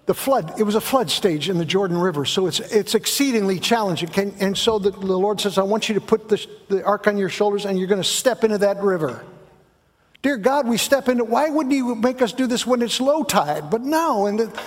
the 0.10 0.14
flood, 0.16 0.60
it 0.60 0.64
was 0.64 0.74
a 0.74 0.82
flood 0.82 1.12
stage 1.12 1.50
in 1.50 1.60
the 1.60 1.66
Jordan 1.66 1.96
River, 1.96 2.26
so 2.26 2.48
it's, 2.48 2.60
it's 2.60 2.96
exceedingly 2.96 3.60
challenging. 3.60 4.10
And 4.40 4.58
so 4.58 4.80
the, 4.80 4.90
the, 4.90 5.06
Lord 5.06 5.40
says, 5.40 5.60
I 5.60 5.62
want 5.62 5.88
you 5.88 5.94
to 5.94 6.02
put 6.02 6.28
the, 6.28 6.44
the 6.68 6.84
ark 6.84 7.06
on 7.06 7.16
your 7.16 7.30
shoulders 7.30 7.68
and 7.68 7.78
you're 7.78 7.88
going 7.88 8.02
to 8.02 8.08
step 8.08 8.44
into 8.44 8.58
that 8.58 8.82
river. 8.82 9.24
Dear 10.24 10.38
God, 10.38 10.68
we 10.68 10.78
step 10.78 11.10
into, 11.10 11.24
why 11.24 11.50
wouldn't 11.50 11.76
you 11.76 11.94
make 11.94 12.24
us 12.24 12.34
do 12.34 12.48
this 12.48 12.66
when 12.66 12.82
it's 12.82 13.00
low 13.00 13.24
tide? 13.24 13.70
But 13.70 13.82
no, 13.82 14.26
and 14.26 14.40
the, 14.40 14.62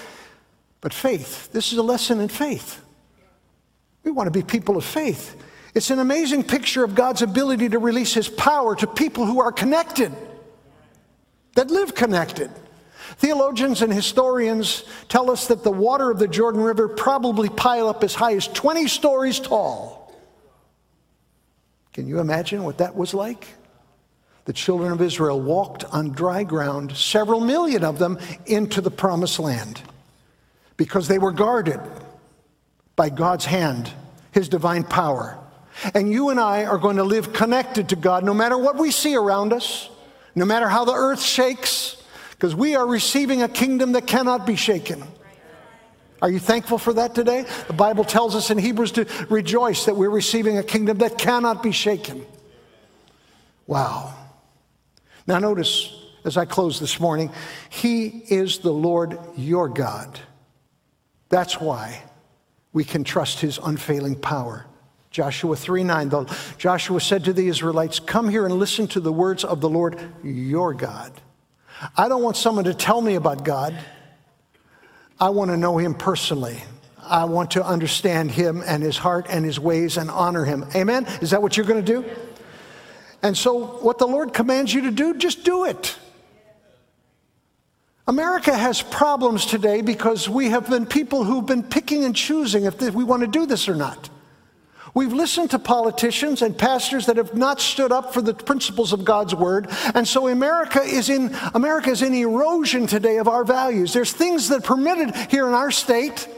but 0.82 0.92
faith, 0.92 1.50
this 1.52 1.72
is 1.72 1.78
a 1.78 1.82
lesson 1.82 2.20
in 2.20 2.28
faith. 2.28 2.84
We 4.02 4.10
want 4.10 4.26
to 4.26 4.32
be 4.32 4.42
people 4.42 4.76
of 4.76 4.84
faith. 4.84 5.40
It's 5.74 5.90
an 5.90 6.00
amazing 6.00 6.42
picture 6.42 6.84
of 6.84 6.96
God's 6.96 7.22
ability 7.22 7.70
to 7.70 7.78
release 7.78 8.12
his 8.12 8.28
power 8.28 8.74
to 8.76 8.86
people 8.86 9.24
who 9.24 9.40
are 9.40 9.52
connected, 9.52 10.12
that 11.54 11.70
live 11.70 11.94
connected. 11.94 12.50
Theologians 13.16 13.80
and 13.80 13.92
historians 13.92 14.84
tell 15.08 15.30
us 15.30 15.46
that 15.46 15.62
the 15.62 15.70
water 15.70 16.10
of 16.10 16.18
the 16.18 16.26
Jordan 16.26 16.60
River 16.60 16.88
probably 16.88 17.48
pile 17.48 17.88
up 17.88 18.02
as 18.02 18.14
high 18.14 18.34
as 18.34 18.48
20 18.48 18.88
stories 18.88 19.38
tall. 19.38 20.12
Can 21.92 22.08
you 22.08 22.18
imagine 22.18 22.64
what 22.64 22.78
that 22.78 22.96
was 22.96 23.14
like? 23.14 23.46
The 24.46 24.52
children 24.52 24.90
of 24.90 25.00
Israel 25.00 25.40
walked 25.40 25.84
on 25.84 26.10
dry 26.10 26.42
ground, 26.42 26.96
several 26.96 27.40
million 27.40 27.84
of 27.84 28.00
them, 28.00 28.18
into 28.46 28.80
the 28.80 28.90
promised 28.90 29.38
land 29.38 29.80
because 30.82 31.06
they 31.06 31.20
were 31.20 31.30
guarded 31.30 31.78
by 32.96 33.08
God's 33.08 33.44
hand, 33.44 33.88
His 34.32 34.48
divine 34.48 34.82
power. 34.82 35.38
And 35.94 36.10
you 36.10 36.30
and 36.30 36.40
I 36.40 36.64
are 36.64 36.76
going 36.76 36.96
to 36.96 37.04
live 37.04 37.32
connected 37.32 37.90
to 37.90 37.96
God 37.96 38.24
no 38.24 38.34
matter 38.34 38.58
what 38.58 38.76
we 38.76 38.90
see 38.90 39.14
around 39.14 39.52
us, 39.52 39.88
no 40.34 40.44
matter 40.44 40.68
how 40.68 40.84
the 40.84 40.92
earth 40.92 41.22
shakes, 41.22 42.02
because 42.32 42.52
we 42.56 42.74
are 42.74 42.84
receiving 42.84 43.44
a 43.44 43.48
kingdom 43.48 43.92
that 43.92 44.08
cannot 44.08 44.44
be 44.44 44.56
shaken. 44.56 45.04
Are 46.20 46.28
you 46.28 46.40
thankful 46.40 46.78
for 46.78 46.94
that 46.94 47.14
today? 47.14 47.46
The 47.68 47.74
Bible 47.74 48.02
tells 48.02 48.34
us 48.34 48.50
in 48.50 48.58
Hebrews 48.58 48.90
to 48.92 49.06
rejoice 49.30 49.84
that 49.84 49.94
we're 49.94 50.10
receiving 50.10 50.58
a 50.58 50.64
kingdom 50.64 50.98
that 50.98 51.16
cannot 51.16 51.62
be 51.62 51.70
shaken. 51.70 52.26
Wow. 53.68 54.12
Now, 55.28 55.38
notice 55.38 55.94
as 56.24 56.36
I 56.36 56.44
close 56.44 56.80
this 56.80 56.98
morning, 56.98 57.30
He 57.70 58.08
is 58.08 58.58
the 58.58 58.72
Lord 58.72 59.16
your 59.36 59.68
God. 59.68 60.18
That's 61.32 61.58
why 61.58 62.02
we 62.74 62.84
can 62.84 63.04
trust 63.04 63.40
his 63.40 63.58
unfailing 63.64 64.16
power. 64.16 64.66
Joshua 65.10 65.56
3 65.56 65.82
9, 65.82 66.08
though, 66.10 66.26
Joshua 66.58 67.00
said 67.00 67.24
to 67.24 67.32
the 67.32 67.48
Israelites, 67.48 67.98
Come 67.98 68.28
here 68.28 68.44
and 68.44 68.58
listen 68.58 68.86
to 68.88 69.00
the 69.00 69.12
words 69.12 69.42
of 69.42 69.62
the 69.62 69.68
Lord 69.68 69.98
your 70.22 70.74
God. 70.74 71.10
I 71.96 72.08
don't 72.08 72.22
want 72.22 72.36
someone 72.36 72.64
to 72.64 72.74
tell 72.74 73.00
me 73.00 73.14
about 73.14 73.46
God. 73.46 73.74
I 75.18 75.30
want 75.30 75.50
to 75.50 75.56
know 75.56 75.78
him 75.78 75.94
personally. 75.94 76.62
I 77.02 77.24
want 77.24 77.52
to 77.52 77.64
understand 77.64 78.30
him 78.30 78.62
and 78.66 78.82
his 78.82 78.98
heart 78.98 79.24
and 79.30 79.42
his 79.42 79.58
ways 79.58 79.96
and 79.96 80.10
honor 80.10 80.44
him. 80.44 80.66
Amen? 80.74 81.06
Is 81.22 81.30
that 81.30 81.40
what 81.40 81.56
you're 81.56 81.64
going 81.64 81.82
to 81.82 81.92
do? 82.02 82.04
And 83.22 83.34
so, 83.34 83.78
what 83.78 83.96
the 83.96 84.06
Lord 84.06 84.34
commands 84.34 84.74
you 84.74 84.82
to 84.82 84.90
do, 84.90 85.14
just 85.14 85.44
do 85.44 85.64
it. 85.64 85.96
America 88.08 88.56
has 88.56 88.82
problems 88.82 89.46
today 89.46 89.80
because 89.80 90.28
we 90.28 90.50
have 90.50 90.68
been 90.68 90.86
people 90.86 91.22
who've 91.22 91.46
been 91.46 91.62
picking 91.62 92.04
and 92.04 92.16
choosing 92.16 92.64
if 92.64 92.80
we 92.80 93.04
want 93.04 93.20
to 93.22 93.28
do 93.28 93.46
this 93.46 93.68
or 93.68 93.76
not. 93.76 94.10
We've 94.94 95.12
listened 95.12 95.50
to 95.52 95.58
politicians 95.58 96.42
and 96.42 96.56
pastors 96.56 97.06
that 97.06 97.16
have 97.16 97.34
not 97.34 97.60
stood 97.60 97.92
up 97.92 98.12
for 98.12 98.20
the 98.20 98.34
principles 98.34 98.92
of 98.92 99.04
God's 99.04 99.34
word. 99.34 99.68
And 99.94 100.06
so 100.06 100.28
America 100.28 100.82
is 100.82 101.08
in 101.08 101.34
America 101.54 101.90
is 101.90 102.02
in 102.02 102.12
erosion 102.12 102.86
today 102.86 103.16
of 103.16 103.26
our 103.26 103.44
values. 103.44 103.94
There's 103.94 104.12
things 104.12 104.48
that 104.48 104.58
are 104.58 104.60
permitted 104.60 105.14
here 105.30 105.46
in 105.46 105.54
our 105.54 105.70
state 105.70 106.28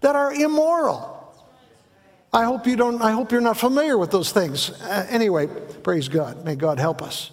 that 0.00 0.16
are 0.16 0.32
immoral. 0.32 1.10
I 2.32 2.44
hope 2.44 2.66
you 2.66 2.76
don't 2.76 3.02
I 3.02 3.12
hope 3.12 3.32
you're 3.32 3.42
not 3.42 3.58
familiar 3.58 3.98
with 3.98 4.10
those 4.10 4.32
things. 4.32 4.70
Uh, 4.70 5.06
anyway, 5.10 5.46
praise 5.82 6.08
God. 6.08 6.42
May 6.44 6.56
God 6.56 6.78
help 6.78 7.02
us. 7.02 7.32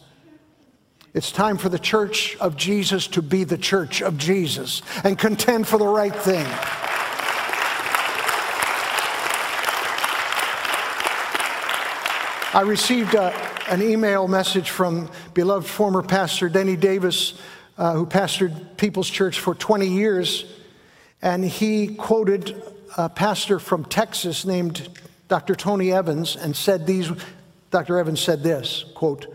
It's 1.13 1.33
time 1.33 1.57
for 1.57 1.67
the 1.67 1.77
church 1.77 2.37
of 2.37 2.55
Jesus 2.55 3.07
to 3.07 3.21
be 3.21 3.43
the 3.43 3.57
church 3.57 4.01
of 4.01 4.17
Jesus 4.17 4.81
and 5.03 5.19
contend 5.19 5.67
for 5.67 5.77
the 5.77 5.85
right 5.85 6.15
thing. 6.15 6.45
I 12.53 12.61
received 12.65 13.13
a, 13.13 13.23
uh, 13.23 13.47
an 13.69 13.81
email 13.81 14.29
message 14.29 14.69
from 14.69 15.09
beloved 15.33 15.67
former 15.67 16.01
pastor 16.01 16.47
Denny 16.47 16.77
Davis, 16.77 17.33
uh, 17.77 17.93
who 17.93 18.05
pastored 18.05 18.77
People's 18.77 19.09
Church 19.09 19.39
for 19.39 19.53
20 19.53 19.87
years, 19.87 20.45
and 21.21 21.43
he 21.43 21.95
quoted 21.95 22.61
a 22.97 23.09
pastor 23.09 23.59
from 23.59 23.83
Texas 23.83 24.45
named 24.45 24.87
Dr. 25.27 25.55
Tony 25.55 25.91
Evans 25.91 26.37
and 26.37 26.55
said 26.55 26.87
these. 26.87 27.11
Dr. 27.69 27.99
Evans 27.99 28.21
said 28.21 28.43
this 28.43 28.85
quote, 28.95 29.27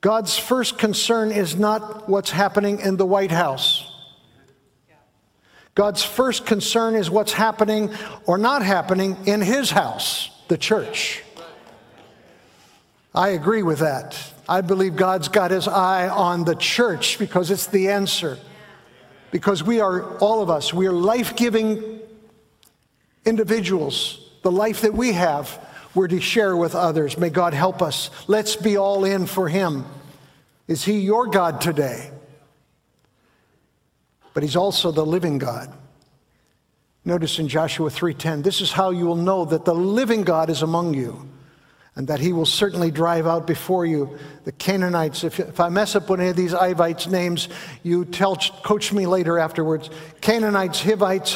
God's 0.00 0.38
first 0.38 0.78
concern 0.78 1.32
is 1.32 1.56
not 1.56 2.08
what's 2.08 2.30
happening 2.30 2.80
in 2.80 2.96
the 2.96 3.06
White 3.06 3.32
House. 3.32 3.84
God's 5.74 6.02
first 6.02 6.46
concern 6.46 6.94
is 6.94 7.08
what's 7.08 7.32
happening 7.32 7.90
or 8.26 8.36
not 8.38 8.62
happening 8.62 9.16
in 9.26 9.40
His 9.40 9.70
house, 9.70 10.30
the 10.48 10.58
church. 10.58 11.22
I 13.14 13.28
agree 13.28 13.62
with 13.62 13.78
that. 13.80 14.16
I 14.48 14.60
believe 14.60 14.96
God's 14.96 15.28
got 15.28 15.50
His 15.50 15.68
eye 15.68 16.08
on 16.08 16.44
the 16.44 16.54
church 16.54 17.18
because 17.18 17.50
it's 17.50 17.66
the 17.66 17.90
answer. 17.90 18.38
Because 19.30 19.62
we 19.62 19.80
are, 19.80 20.16
all 20.18 20.42
of 20.42 20.50
us, 20.50 20.72
we 20.72 20.86
are 20.86 20.92
life 20.92 21.36
giving 21.36 22.00
individuals. 23.24 24.24
The 24.42 24.50
life 24.50 24.80
that 24.80 24.94
we 24.94 25.12
have, 25.12 25.64
we're 25.94 26.08
to 26.08 26.20
share 26.20 26.56
with 26.56 26.74
others. 26.74 27.18
May 27.18 27.30
God 27.30 27.54
help 27.54 27.82
us. 27.82 28.10
Let's 28.26 28.56
be 28.56 28.76
all 28.76 29.04
in 29.04 29.26
for 29.26 29.48
Him. 29.48 29.84
Is 30.66 30.84
He 30.84 31.00
your 31.00 31.26
God 31.26 31.60
today? 31.60 32.10
But 34.34 34.42
He's 34.42 34.56
also 34.56 34.92
the 34.92 35.06
living 35.06 35.38
God. 35.38 35.72
Notice 37.04 37.38
in 37.38 37.48
Joshua 37.48 37.90
3:10, 37.90 38.42
this 38.42 38.60
is 38.60 38.72
how 38.72 38.90
you 38.90 39.06
will 39.06 39.16
know 39.16 39.44
that 39.46 39.64
the 39.64 39.74
living 39.74 40.24
God 40.24 40.50
is 40.50 40.62
among 40.62 40.94
you 40.94 41.28
and 41.98 42.06
that 42.06 42.20
he 42.20 42.32
will 42.32 42.46
certainly 42.46 42.92
drive 42.92 43.26
out 43.26 43.44
before 43.44 43.84
you 43.84 44.16
the 44.44 44.52
Canaanites. 44.52 45.24
If, 45.24 45.40
if 45.40 45.58
I 45.58 45.68
mess 45.68 45.96
up 45.96 46.08
with 46.08 46.20
any 46.20 46.28
of 46.28 46.36
these 46.36 46.54
Ivites 46.54 47.08
names, 47.08 47.48
you 47.82 48.04
tell, 48.04 48.36
coach 48.36 48.92
me 48.92 49.06
later 49.06 49.36
afterwards. 49.36 49.90
Canaanites, 50.20 50.80
Hivites, 50.80 51.34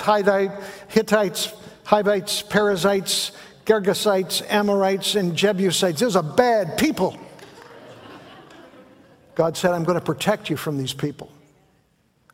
Hittites, 0.86 1.52
Hivites, 1.82 2.42
Perizzites, 2.42 3.32
Gergesites, 3.64 4.42
Amorites, 4.50 5.14
and 5.14 5.36
Jebusites. 5.36 6.00
Those 6.00 6.16
are 6.16 6.22
bad 6.22 6.76
people. 6.78 7.18
God 9.34 9.56
said, 9.56 9.72
I'm 9.72 9.84
going 9.84 9.98
to 9.98 10.04
protect 10.04 10.50
you 10.50 10.56
from 10.56 10.78
these 10.78 10.92
people. 10.92 11.30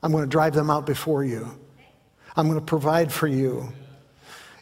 I'm 0.03 0.13
going 0.13 0.25
to 0.25 0.31
drive 0.31 0.55
them 0.55 0.71
out 0.71 0.87
before 0.87 1.25
you. 1.25 1.49
I'm 2.37 2.47
going 2.47 2.59
to 2.59 2.65
provide 2.65 3.13
for 3.13 3.27
you. 3.27 3.73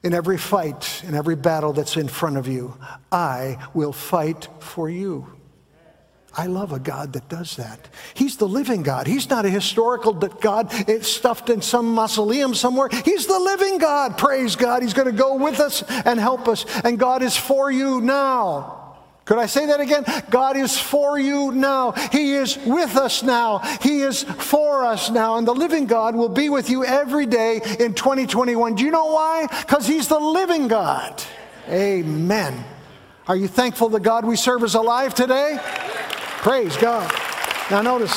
In 0.02 0.14
every 0.14 0.38
fight, 0.38 1.02
in 1.06 1.14
every 1.14 1.36
battle 1.36 1.72
that's 1.72 1.96
in 1.96 2.08
front 2.08 2.36
of 2.36 2.46
you, 2.46 2.76
I 3.10 3.58
will 3.74 3.92
fight 3.92 4.48
for 4.60 4.88
you. 4.88 5.26
I 6.38 6.46
love 6.46 6.72
a 6.72 6.78
God 6.78 7.14
that 7.14 7.30
does 7.30 7.56
that. 7.56 7.88
He's 8.12 8.36
the 8.36 8.46
living 8.46 8.82
God. 8.82 9.06
He's 9.06 9.30
not 9.30 9.46
a 9.46 9.50
historical 9.50 10.12
God 10.12 10.70
eh, 10.88 11.00
stuffed 11.00 11.48
in 11.48 11.62
some 11.62 11.94
mausoleum 11.94 12.54
somewhere. 12.54 12.90
He's 13.04 13.26
the 13.26 13.38
living 13.38 13.78
God. 13.78 14.18
Praise 14.18 14.54
God. 14.54 14.82
He's 14.82 14.92
going 14.92 15.06
to 15.06 15.12
go 15.12 15.36
with 15.36 15.60
us 15.60 15.82
and 15.82 16.20
help 16.20 16.46
us. 16.46 16.66
And 16.84 16.98
God 16.98 17.22
is 17.22 17.36
for 17.36 17.70
you 17.70 18.02
now. 18.02 18.82
Could 19.24 19.38
I 19.38 19.46
say 19.46 19.66
that 19.66 19.80
again? 19.80 20.04
God 20.30 20.56
is 20.56 20.78
for 20.78 21.18
you 21.18 21.52
now. 21.52 21.92
He 22.12 22.34
is 22.34 22.56
with 22.58 22.96
us 22.96 23.22
now. 23.22 23.58
He 23.80 24.02
is 24.02 24.22
for 24.22 24.84
us 24.84 25.10
now. 25.10 25.38
And 25.38 25.48
the 25.48 25.54
living 25.54 25.86
God 25.86 26.14
will 26.14 26.28
be 26.28 26.48
with 26.48 26.68
you 26.68 26.84
every 26.84 27.26
day 27.26 27.56
in 27.80 27.94
2021. 27.94 28.76
Do 28.76 28.84
you 28.84 28.92
know 28.92 29.06
why? 29.06 29.48
Because 29.62 29.86
He's 29.86 30.06
the 30.06 30.20
living 30.20 30.68
God. 30.68 31.20
Amen. 31.68 32.64
Are 33.26 33.34
you 33.34 33.48
thankful 33.48 33.88
the 33.88 33.98
God 33.98 34.24
we 34.24 34.36
serve 34.36 34.62
is 34.62 34.74
alive 34.74 35.12
today? 35.12 35.58
Praise 36.46 36.76
God. 36.76 37.12
Now 37.72 37.82
notice, 37.82 38.16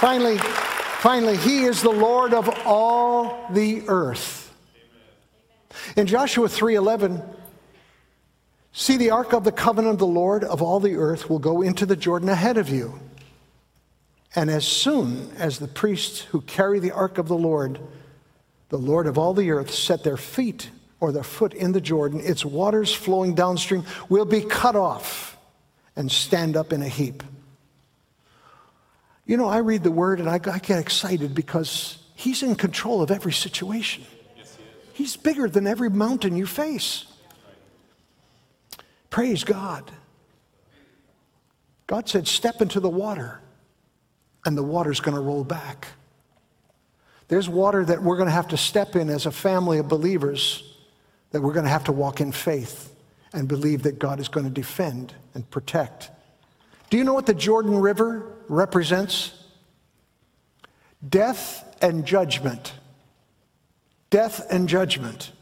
finally, 0.00 0.38
finally, 0.38 1.36
He 1.36 1.64
is 1.64 1.82
the 1.82 1.90
Lord 1.90 2.32
of 2.32 2.48
all 2.64 3.46
the 3.50 3.82
earth. 3.88 4.56
In 5.94 6.06
Joshua 6.06 6.48
3:11, 6.48 7.22
See, 8.72 8.96
the 8.96 9.10
ark 9.10 9.34
of 9.34 9.44
the 9.44 9.52
covenant 9.52 9.92
of 9.92 9.98
the 9.98 10.06
Lord 10.06 10.44
of 10.44 10.62
all 10.62 10.80
the 10.80 10.96
earth 10.96 11.28
will 11.28 11.38
go 11.38 11.60
into 11.60 11.84
the 11.84 11.94
Jordan 11.94 12.30
ahead 12.30 12.56
of 12.56 12.70
you. 12.70 12.98
And 14.34 14.48
as 14.48 14.66
soon 14.66 15.30
as 15.36 15.58
the 15.58 15.68
priests 15.68 16.20
who 16.20 16.40
carry 16.40 16.78
the 16.78 16.92
ark 16.92 17.18
of 17.18 17.28
the 17.28 17.36
Lord, 17.36 17.80
the 18.70 18.78
Lord 18.78 19.06
of 19.06 19.18
all 19.18 19.34
the 19.34 19.50
earth, 19.50 19.74
set 19.74 20.04
their 20.04 20.16
feet 20.16 20.70
or 21.00 21.12
their 21.12 21.22
foot 21.22 21.52
in 21.52 21.72
the 21.72 21.82
Jordan, 21.82 22.20
its 22.24 22.46
waters 22.46 22.94
flowing 22.94 23.34
downstream 23.34 23.84
will 24.08 24.24
be 24.24 24.40
cut 24.40 24.74
off 24.74 25.36
and 25.94 26.10
stand 26.10 26.56
up 26.56 26.72
in 26.72 26.80
a 26.80 26.88
heap. 26.88 27.22
You 29.28 29.36
know, 29.36 29.46
I 29.46 29.58
read 29.58 29.82
the 29.82 29.90
word 29.90 30.20
and 30.20 30.28
I, 30.28 30.38
get 30.38 30.78
excited 30.78 31.34
because 31.34 31.98
he's 32.14 32.42
in 32.42 32.56
control 32.56 33.02
of 33.02 33.10
every 33.10 33.32
situation. 33.32 34.02
He's 34.94 35.16
bigger 35.16 35.50
than 35.50 35.66
every 35.66 35.90
mountain 35.90 36.34
you 36.34 36.46
face. 36.46 37.04
Praise 39.10 39.44
God. 39.44 39.92
God 41.86 42.08
said, 42.08 42.26
Step 42.26 42.62
into 42.62 42.80
the 42.80 42.88
water, 42.88 43.40
and 44.46 44.56
the 44.56 44.62
water's 44.62 44.98
going 44.98 45.14
to 45.14 45.20
roll 45.20 45.44
back. 45.44 45.88
There's 47.28 47.50
water 47.50 47.84
that 47.84 48.02
we're 48.02 48.16
going 48.16 48.28
to 48.28 48.34
have 48.34 48.48
to 48.48 48.56
step 48.56 48.96
in 48.96 49.10
as 49.10 49.26
a 49.26 49.30
family 49.30 49.76
of 49.76 49.88
believers, 49.88 50.74
that 51.32 51.42
we're 51.42 51.52
going 51.52 51.66
to 51.66 51.70
have 51.70 51.84
to 51.84 51.92
walk 51.92 52.22
in 52.22 52.32
faith 52.32 52.94
and 53.34 53.46
believe 53.46 53.82
that 53.82 53.98
God 53.98 54.20
is 54.20 54.28
going 54.28 54.46
to 54.46 54.52
defend 54.52 55.12
and 55.34 55.48
protect. 55.50 56.10
Do 56.90 56.96
you 56.96 57.04
know 57.04 57.14
what 57.14 57.26
the 57.26 57.34
Jordan 57.34 57.78
River 57.78 58.32
represents? 58.48 59.32
Death 61.06 61.76
and 61.80 62.06
judgment. 62.06 62.72
Death 64.10 64.46
and 64.50 64.68
judgment. 64.68 65.32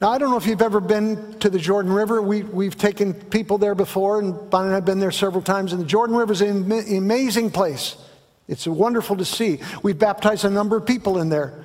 Now, 0.00 0.10
I 0.10 0.18
don't 0.18 0.30
know 0.30 0.36
if 0.36 0.46
you've 0.46 0.62
ever 0.62 0.80
been 0.80 1.38
to 1.38 1.48
the 1.48 1.58
Jordan 1.58 1.92
River. 1.92 2.20
We, 2.20 2.42
we've 2.42 2.76
taken 2.76 3.14
people 3.14 3.56
there 3.56 3.74
before, 3.74 4.18
and 4.18 4.50
Bonnie 4.50 4.66
and 4.66 4.72
I 4.72 4.76
have 4.76 4.84
been 4.84 5.00
there 5.00 5.10
several 5.10 5.42
times. 5.42 5.72
And 5.72 5.80
the 5.80 5.86
Jordan 5.86 6.16
River 6.16 6.32
is 6.32 6.42
an 6.42 6.70
amazing 6.70 7.50
place. 7.50 7.96
It's 8.46 8.66
wonderful 8.66 9.16
to 9.16 9.24
see. 9.24 9.60
We've 9.82 9.98
baptized 9.98 10.44
a 10.44 10.50
number 10.50 10.76
of 10.76 10.86
people 10.86 11.18
in 11.18 11.30
there. 11.30 11.64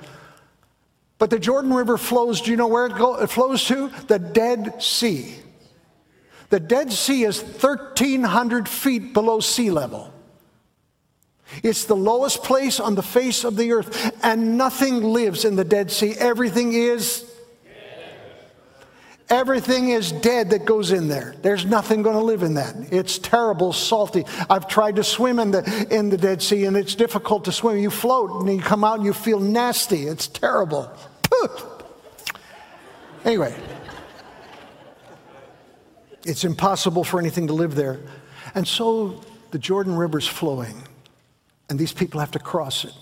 But 1.18 1.30
the 1.30 1.38
Jordan 1.38 1.72
River 1.72 1.98
flows, 1.98 2.40
do 2.40 2.50
you 2.50 2.56
know 2.56 2.66
where 2.66 2.86
it, 2.86 2.96
go, 2.96 3.16
it 3.16 3.28
flows 3.28 3.64
to? 3.66 3.92
The 4.08 4.18
Dead 4.18 4.82
Sea. 4.82 5.36
The 6.52 6.60
Dead 6.60 6.92
Sea 6.92 7.24
is 7.24 7.40
1,300 7.42 8.68
feet 8.68 9.14
below 9.14 9.40
sea 9.40 9.70
level. 9.70 10.12
It's 11.62 11.86
the 11.86 11.96
lowest 11.96 12.44
place 12.44 12.78
on 12.78 12.94
the 12.94 13.02
face 13.02 13.44
of 13.44 13.56
the 13.56 13.72
earth, 13.72 14.14
and 14.22 14.58
nothing 14.58 15.02
lives 15.02 15.46
in 15.46 15.56
the 15.56 15.64
Dead 15.64 15.90
Sea. 15.90 16.14
Everything 16.18 16.74
is 16.74 17.24
Everything 19.30 19.88
is 19.88 20.12
dead 20.12 20.50
that 20.50 20.66
goes 20.66 20.92
in 20.92 21.08
there. 21.08 21.34
There's 21.40 21.64
nothing 21.64 22.02
going 22.02 22.16
to 22.16 22.22
live 22.22 22.42
in 22.42 22.52
that. 22.54 22.76
It's 22.92 23.16
terrible, 23.16 23.72
salty. 23.72 24.26
I've 24.50 24.68
tried 24.68 24.96
to 24.96 25.04
swim 25.04 25.38
in 25.38 25.52
the, 25.52 25.86
in 25.90 26.10
the 26.10 26.18
Dead 26.18 26.42
Sea 26.42 26.66
and 26.66 26.76
it's 26.76 26.94
difficult 26.94 27.46
to 27.46 27.52
swim. 27.52 27.78
You 27.78 27.88
float 27.88 28.42
and 28.42 28.54
you 28.54 28.60
come 28.60 28.84
out 28.84 28.96
and 28.96 29.06
you 29.06 29.14
feel 29.14 29.40
nasty. 29.40 30.02
It's 30.02 30.26
terrible. 30.26 30.92
Anyway, 33.24 33.54
it's 36.24 36.44
impossible 36.44 37.04
for 37.04 37.18
anything 37.18 37.46
to 37.48 37.52
live 37.52 37.74
there. 37.74 38.00
And 38.54 38.66
so 38.66 39.22
the 39.50 39.58
Jordan 39.58 39.96
River's 39.96 40.26
flowing 40.26 40.82
and 41.68 41.78
these 41.78 41.92
people 41.92 42.20
have 42.20 42.32
to 42.32 42.38
cross 42.38 42.84
it. 42.84 42.92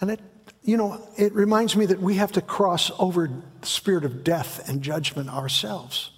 And 0.00 0.10
it 0.10 0.20
you 0.66 0.76
know, 0.76 1.00
it 1.16 1.32
reminds 1.32 1.76
me 1.76 1.86
that 1.86 2.00
we 2.00 2.16
have 2.16 2.32
to 2.32 2.40
cross 2.40 2.90
over 2.98 3.30
the 3.60 3.66
spirit 3.66 4.04
of 4.04 4.24
death 4.24 4.68
and 4.68 4.82
judgment 4.82 5.30
ourselves. 5.30 6.10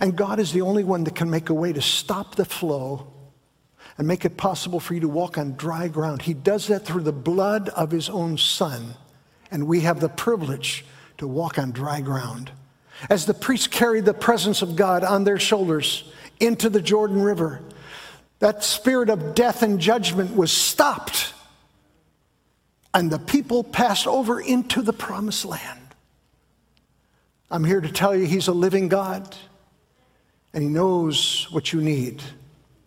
And 0.00 0.14
God 0.14 0.38
is 0.38 0.52
the 0.52 0.60
only 0.60 0.84
one 0.84 1.04
that 1.04 1.14
can 1.14 1.30
make 1.30 1.48
a 1.48 1.54
way 1.54 1.72
to 1.72 1.80
stop 1.80 2.34
the 2.34 2.44
flow 2.44 3.10
and 3.96 4.06
make 4.06 4.26
it 4.26 4.36
possible 4.36 4.80
for 4.80 4.92
you 4.92 5.00
to 5.00 5.08
walk 5.08 5.38
on 5.38 5.54
dry 5.54 5.88
ground. 5.88 6.22
He 6.22 6.34
does 6.34 6.66
that 6.66 6.84
through 6.84 7.04
the 7.04 7.12
blood 7.12 7.70
of 7.70 7.90
his 7.90 8.10
own 8.10 8.36
son. 8.36 8.94
And 9.50 9.66
we 9.66 9.80
have 9.80 10.00
the 10.00 10.10
privilege 10.10 10.84
to 11.16 11.26
walk 11.26 11.58
on 11.58 11.72
dry 11.72 12.02
ground. 12.02 12.50
As 13.10 13.26
the 13.26 13.34
priests 13.34 13.66
carried 13.66 14.04
the 14.04 14.14
presence 14.14 14.62
of 14.62 14.76
God 14.76 15.04
on 15.04 15.24
their 15.24 15.38
shoulders 15.38 16.10
into 16.40 16.70
the 16.70 16.80
Jordan 16.80 17.22
River, 17.22 17.62
that 18.38 18.64
spirit 18.64 19.10
of 19.10 19.34
death 19.34 19.62
and 19.62 19.80
judgment 19.80 20.34
was 20.34 20.52
stopped 20.52 21.32
and 22.96 23.10
the 23.10 23.18
people 23.18 23.62
passed 23.62 24.06
over 24.06 24.40
into 24.40 24.80
the 24.80 24.92
promised 24.92 25.44
land. 25.44 25.80
I'm 27.50 27.62
here 27.62 27.82
to 27.82 27.92
tell 27.92 28.16
you 28.16 28.24
he's 28.24 28.48
a 28.48 28.54
living 28.54 28.88
God 28.88 29.36
and 30.54 30.62
he 30.62 30.70
knows 30.70 31.46
what 31.50 31.74
you 31.74 31.82
need. 31.82 32.22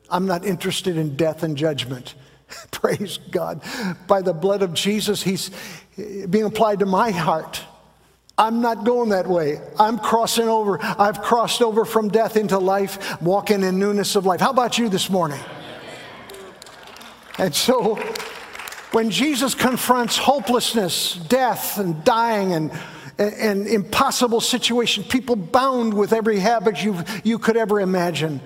I'm 0.10 0.26
not 0.26 0.46
interested 0.46 0.98
in 0.98 1.16
death 1.16 1.44
and 1.44 1.56
judgment. 1.56 2.16
Praise 2.72 3.20
God. 3.30 3.62
By 4.08 4.24
the 4.24 4.34
blood 4.34 4.64
of 4.64 4.74
Jesus, 4.74 5.22
he's 5.22 5.52
being 5.96 6.46
applied 6.46 6.80
to 6.80 6.88
my 6.88 7.12
heart. 7.12 7.64
I'm 8.40 8.62
not 8.62 8.86
going 8.86 9.10
that 9.10 9.28
way. 9.28 9.60
I'm 9.78 10.00
crossing 10.00 10.48
over. 10.48 10.80
I've 10.82 11.22
crossed 11.22 11.62
over 11.62 11.84
from 11.84 12.08
death 12.08 12.38
into 12.38 12.58
life, 12.58 13.22
walking 13.22 13.64
in 13.64 13.78
newness 13.78 14.16
of 14.16 14.26
life. 14.26 14.40
How 14.40 14.52
about 14.52 14.78
you 14.78 14.88
this 14.88 15.10
morning? 15.10 15.40
And 17.38 17.54
so 17.54 17.96
when 18.94 19.10
Jesus 19.12 19.54
confronts 19.54 20.18
hopelessness, 20.18 21.16
death, 21.16 21.78
and 21.80 22.02
dying, 22.06 22.54
and, 22.54 22.72
and 23.18 23.68
impossible 23.68 24.40
situations, 24.40 25.06
people 25.08 25.36
bound 25.36 25.94
with 25.94 26.14
every 26.14 26.40
habit 26.40 26.82
you 26.82 27.04
you 27.26 27.40
could 27.40 27.58
ever 27.58 27.82
imagine, 27.82 28.40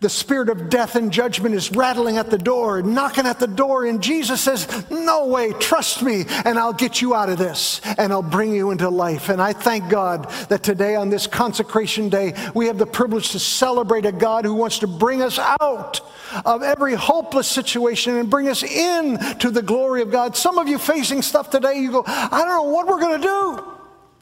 The 0.00 0.08
spirit 0.08 0.48
of 0.48 0.70
death 0.70 0.96
and 0.96 1.12
judgment 1.12 1.54
is 1.54 1.70
rattling 1.72 2.16
at 2.16 2.30
the 2.30 2.38
door, 2.38 2.80
knocking 2.80 3.26
at 3.26 3.38
the 3.38 3.46
door, 3.46 3.84
and 3.84 4.02
Jesus 4.02 4.40
says, 4.40 4.86
No 4.90 5.26
way, 5.26 5.52
trust 5.52 6.02
me, 6.02 6.24
and 6.46 6.58
I'll 6.58 6.72
get 6.72 7.02
you 7.02 7.14
out 7.14 7.28
of 7.28 7.36
this, 7.36 7.82
and 7.98 8.10
I'll 8.10 8.22
bring 8.22 8.54
you 8.54 8.70
into 8.70 8.88
life. 8.88 9.28
And 9.28 9.42
I 9.42 9.52
thank 9.52 9.90
God 9.90 10.30
that 10.48 10.62
today, 10.62 10.96
on 10.96 11.10
this 11.10 11.26
consecration 11.26 12.08
day, 12.08 12.32
we 12.54 12.66
have 12.68 12.78
the 12.78 12.86
privilege 12.86 13.32
to 13.32 13.38
celebrate 13.38 14.06
a 14.06 14.12
God 14.12 14.46
who 14.46 14.54
wants 14.54 14.78
to 14.78 14.86
bring 14.86 15.20
us 15.20 15.38
out 15.38 16.00
of 16.46 16.62
every 16.62 16.94
hopeless 16.94 17.46
situation 17.46 18.16
and 18.16 18.30
bring 18.30 18.48
us 18.48 18.62
in 18.62 19.18
to 19.40 19.50
the 19.50 19.62
glory 19.62 20.00
of 20.00 20.10
God. 20.10 20.34
Some 20.34 20.56
of 20.56 20.66
you 20.66 20.78
facing 20.78 21.20
stuff 21.20 21.50
today, 21.50 21.78
you 21.78 21.92
go, 21.92 22.04
I 22.06 22.38
don't 22.38 22.48
know 22.48 22.72
what 22.72 22.86
we're 22.86 23.00
going 23.00 23.20
to 23.20 23.26
do. 23.26 23.64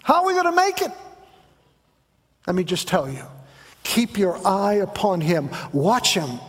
How 0.03 0.23
are 0.23 0.27
we 0.27 0.33
going 0.33 0.47
to 0.47 0.53
make 0.53 0.83
it? 0.83 0.91
Let 2.49 2.57
me 2.57 2.65
just 2.65 2.89
tell 2.89 3.09
you 3.09 3.23
Keep 3.83 4.19
your 4.19 4.47
eye 4.47 4.75
upon 4.75 5.21
him. 5.21 5.51
Watch 5.73 6.15
him. 6.15 6.41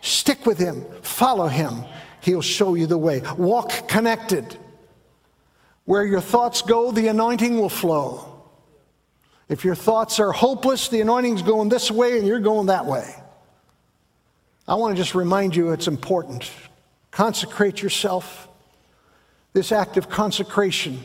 Stick 0.00 0.46
with 0.46 0.58
him. 0.58 0.84
Follow 1.02 1.46
him. 1.46 1.84
He'll 2.20 2.42
show 2.42 2.74
you 2.74 2.86
the 2.86 2.98
way. 2.98 3.22
Walk 3.36 3.88
connected. 3.88 4.56
Where 5.84 6.04
your 6.04 6.20
thoughts 6.20 6.62
go, 6.62 6.92
the 6.92 7.08
anointing 7.08 7.58
will 7.58 7.68
flow. 7.68 8.28
If 9.48 9.64
your 9.64 9.74
thoughts 9.74 10.20
are 10.20 10.32
hopeless, 10.32 10.88
the 10.88 11.00
anointing's 11.00 11.42
going 11.42 11.68
this 11.68 11.90
way 11.90 12.18
and 12.18 12.26
you're 12.26 12.40
going 12.40 12.66
that 12.66 12.86
way. 12.86 13.14
I 14.66 14.76
want 14.76 14.96
to 14.96 15.02
just 15.02 15.14
remind 15.14 15.56
you 15.56 15.70
it's 15.70 15.88
important. 15.88 16.50
Consecrate 17.10 17.82
yourself. 17.82 18.48
This 19.52 19.72
act 19.72 19.96
of 19.96 20.08
consecration, 20.08 21.00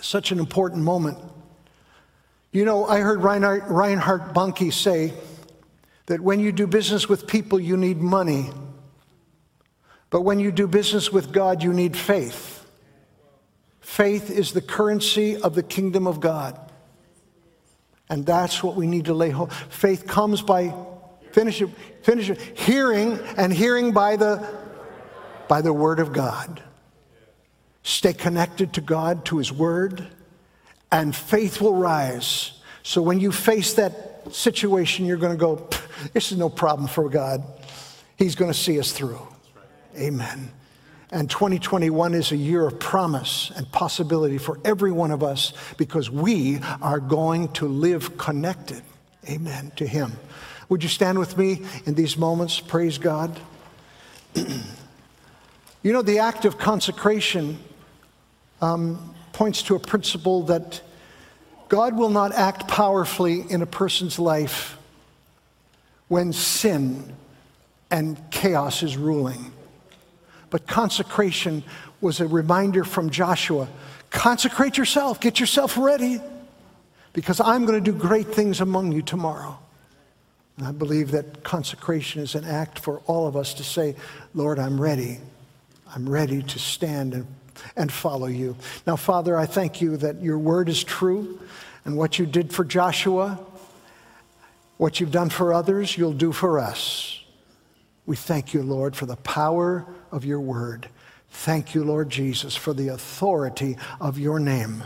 such 0.00 0.32
an 0.32 0.38
important 0.38 0.82
moment. 0.82 1.16
You 2.56 2.64
know, 2.64 2.86
I 2.86 3.00
heard 3.00 3.22
Reinhard, 3.22 3.64
Reinhard 3.68 4.32
Bonnke 4.32 4.72
say 4.72 5.12
that 6.06 6.22
when 6.22 6.40
you 6.40 6.52
do 6.52 6.66
business 6.66 7.06
with 7.06 7.26
people, 7.26 7.60
you 7.60 7.76
need 7.76 7.98
money. 7.98 8.48
But 10.08 10.22
when 10.22 10.40
you 10.40 10.50
do 10.50 10.66
business 10.66 11.12
with 11.12 11.32
God, 11.32 11.62
you 11.62 11.74
need 11.74 11.94
faith. 11.94 12.66
Faith 13.80 14.30
is 14.30 14.52
the 14.52 14.62
currency 14.62 15.36
of 15.36 15.54
the 15.54 15.62
kingdom 15.62 16.06
of 16.06 16.20
God. 16.20 16.58
And 18.08 18.24
that's 18.24 18.62
what 18.62 18.74
we 18.74 18.86
need 18.86 19.04
to 19.04 19.12
lay 19.12 19.28
hold. 19.28 19.52
Faith 19.52 20.06
comes 20.06 20.40
by 20.40 20.74
finish 21.32 21.60
it, 21.60 21.68
finish 22.00 22.30
it, 22.30 22.40
hearing 22.58 23.20
and 23.36 23.52
hearing 23.52 23.92
by 23.92 24.16
the 24.16 24.42
by 25.46 25.60
the 25.60 25.74
word 25.74 26.00
of 26.00 26.14
God. 26.14 26.62
Stay 27.82 28.14
connected 28.14 28.72
to 28.72 28.80
God, 28.80 29.26
to 29.26 29.36
his 29.36 29.52
word 29.52 30.08
and 30.90 31.14
faith 31.14 31.60
will 31.60 31.74
rise. 31.74 32.52
So 32.82 33.02
when 33.02 33.20
you 33.20 33.32
face 33.32 33.74
that 33.74 34.34
situation, 34.34 35.06
you're 35.06 35.16
going 35.16 35.32
to 35.32 35.38
go, 35.38 35.68
this 36.12 36.32
is 36.32 36.38
no 36.38 36.48
problem 36.48 36.88
for 36.88 37.08
God. 37.08 37.42
He's 38.16 38.34
going 38.34 38.52
to 38.52 38.58
see 38.58 38.78
us 38.78 38.92
through. 38.92 39.20
Amen. 39.96 40.50
And 41.10 41.30
2021 41.30 42.14
is 42.14 42.32
a 42.32 42.36
year 42.36 42.66
of 42.66 42.78
promise 42.78 43.52
and 43.54 43.70
possibility 43.70 44.38
for 44.38 44.58
every 44.64 44.90
one 44.90 45.10
of 45.10 45.22
us 45.22 45.52
because 45.76 46.10
we 46.10 46.58
are 46.82 47.00
going 47.00 47.48
to 47.52 47.66
live 47.66 48.18
connected. 48.18 48.82
Amen. 49.28 49.72
To 49.76 49.86
Him. 49.86 50.12
Would 50.68 50.82
you 50.82 50.88
stand 50.88 51.18
with 51.18 51.38
me 51.38 51.62
in 51.84 51.94
these 51.94 52.16
moments? 52.16 52.58
Praise 52.58 52.98
God. 52.98 53.38
you 54.34 55.92
know, 55.92 56.02
the 56.02 56.18
act 56.18 56.44
of 56.44 56.58
consecration 56.58 57.58
um, 58.60 59.14
points 59.36 59.60
to 59.60 59.74
a 59.74 59.78
principle 59.78 60.44
that 60.44 60.80
God 61.68 61.94
will 61.94 62.08
not 62.08 62.32
act 62.32 62.68
powerfully 62.68 63.44
in 63.50 63.60
a 63.60 63.66
person's 63.66 64.18
life 64.18 64.78
when 66.08 66.32
sin 66.32 67.14
and 67.90 68.18
chaos 68.30 68.82
is 68.82 68.96
ruling. 68.96 69.52
But 70.48 70.66
consecration 70.66 71.64
was 72.00 72.20
a 72.20 72.26
reminder 72.26 72.82
from 72.82 73.10
Joshua 73.10 73.68
consecrate 74.08 74.78
yourself, 74.78 75.20
get 75.20 75.38
yourself 75.38 75.76
ready, 75.76 76.18
because 77.12 77.38
I'm 77.38 77.66
going 77.66 77.84
to 77.84 77.92
do 77.92 77.96
great 77.96 78.28
things 78.28 78.62
among 78.62 78.92
you 78.92 79.02
tomorrow. 79.02 79.58
And 80.56 80.66
I 80.66 80.72
believe 80.72 81.10
that 81.10 81.44
consecration 81.44 82.22
is 82.22 82.34
an 82.34 82.46
act 82.46 82.78
for 82.78 83.00
all 83.00 83.26
of 83.26 83.36
us 83.36 83.52
to 83.54 83.64
say, 83.64 83.96
Lord, 84.32 84.58
I'm 84.58 84.80
ready. 84.80 85.18
I'm 85.94 86.08
ready 86.08 86.42
to 86.42 86.58
stand 86.58 87.12
and 87.12 87.26
and 87.76 87.90
follow 87.92 88.26
you. 88.26 88.56
Now, 88.86 88.96
Father, 88.96 89.36
I 89.36 89.46
thank 89.46 89.80
you 89.80 89.96
that 89.98 90.20
your 90.22 90.38
word 90.38 90.68
is 90.68 90.82
true 90.82 91.40
and 91.84 91.96
what 91.96 92.18
you 92.18 92.26
did 92.26 92.52
for 92.52 92.64
Joshua, 92.64 93.38
what 94.76 95.00
you've 95.00 95.12
done 95.12 95.30
for 95.30 95.54
others, 95.54 95.96
you'll 95.96 96.12
do 96.12 96.32
for 96.32 96.58
us. 96.58 97.22
We 98.04 98.16
thank 98.16 98.54
you, 98.54 98.62
Lord, 98.62 98.94
for 98.94 99.06
the 99.06 99.16
power 99.16 99.86
of 100.12 100.24
your 100.24 100.40
word. 100.40 100.88
Thank 101.30 101.74
you, 101.74 101.84
Lord 101.84 102.08
Jesus, 102.08 102.56
for 102.56 102.72
the 102.72 102.88
authority 102.88 103.76
of 104.00 104.18
your 104.18 104.38
name. 104.38 104.84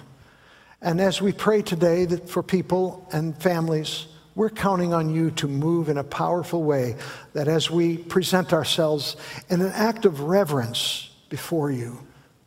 And 0.82 1.00
as 1.00 1.20
we 1.20 1.32
pray 1.32 1.62
today 1.62 2.06
that 2.06 2.28
for 2.28 2.42
people 2.42 3.06
and 3.12 3.36
families, 3.40 4.06
we're 4.34 4.48
counting 4.48 4.94
on 4.94 5.14
you 5.14 5.30
to 5.32 5.48
move 5.48 5.88
in 5.88 5.98
a 5.98 6.04
powerful 6.04 6.62
way, 6.62 6.96
that 7.34 7.48
as 7.48 7.70
we 7.70 7.98
present 7.98 8.52
ourselves 8.52 9.16
in 9.48 9.60
an 9.60 9.72
act 9.74 10.06
of 10.06 10.20
reverence 10.20 11.10
before 11.28 11.70
you, 11.70 11.98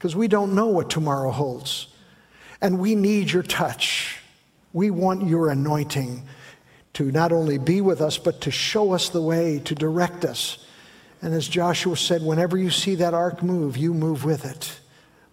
because 0.04 0.18
we 0.18 0.28
don't 0.28 0.54
know 0.54 0.68
what 0.68 0.90
tomorrow 0.90 1.32
holds. 1.32 1.88
And 2.60 2.78
we 2.78 2.94
need 2.94 3.32
your 3.32 3.42
touch. 3.42 4.20
We 4.74 4.92
want 4.92 5.30
your 5.30 5.48
anointing 5.48 6.28
to 6.96 7.10
not 7.10 7.32
only 7.32 7.58
be 7.58 7.80
with 7.80 8.02
us, 8.02 8.18
but 8.18 8.42
to 8.42 8.52
show 8.52 8.92
us 8.92 9.08
the 9.08 9.22
way, 9.22 9.60
to 9.60 9.74
direct 9.74 10.26
us. 10.26 10.58
And 11.22 11.34
as 11.34 11.48
Joshua 11.48 11.96
said, 11.96 12.22
whenever 12.22 12.58
you 12.58 12.70
see 12.70 12.96
that 12.96 13.14
ark 13.14 13.42
move, 13.42 13.78
you 13.78 13.94
move 13.94 14.26
with 14.26 14.44
it. 14.44 14.78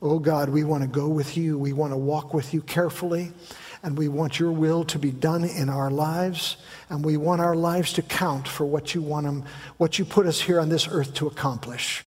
Oh 0.01 0.21
God, 0.21 0.51
we 0.51 0.63
want 0.63 0.85
to 0.85 0.89
go 0.89 1.09
with 1.09 1.37
you. 1.37 1.59
We 1.59 1.73
want 1.73 1.93
to 1.93 1.99
walk 1.99 2.33
with 2.33 2.55
you 2.55 2.63
carefully. 2.63 3.33
And 3.83 3.99
we 3.99 4.07
want 4.07 4.39
your 4.39 4.53
will 4.53 4.85
to 4.85 5.01
be 5.01 5.11
done 5.11 5.43
in 5.43 5.69
our 5.69 5.91
lives. 5.91 6.59
And 6.91 7.05
we 7.05 7.17
want 7.17 7.41
our 7.41 7.57
lives 7.57 7.93
to 7.95 8.03
count 8.03 8.47
for 8.47 8.67
what 8.67 8.95
you 8.95 9.03
want 9.03 9.27
them, 9.27 9.43
what 9.79 9.99
you 9.99 10.05
put 10.05 10.27
us 10.27 10.41
here 10.41 10.61
on 10.61 10.69
this 10.69 10.87
earth 10.87 11.13
to 11.15 11.27
accomplish. 11.27 11.99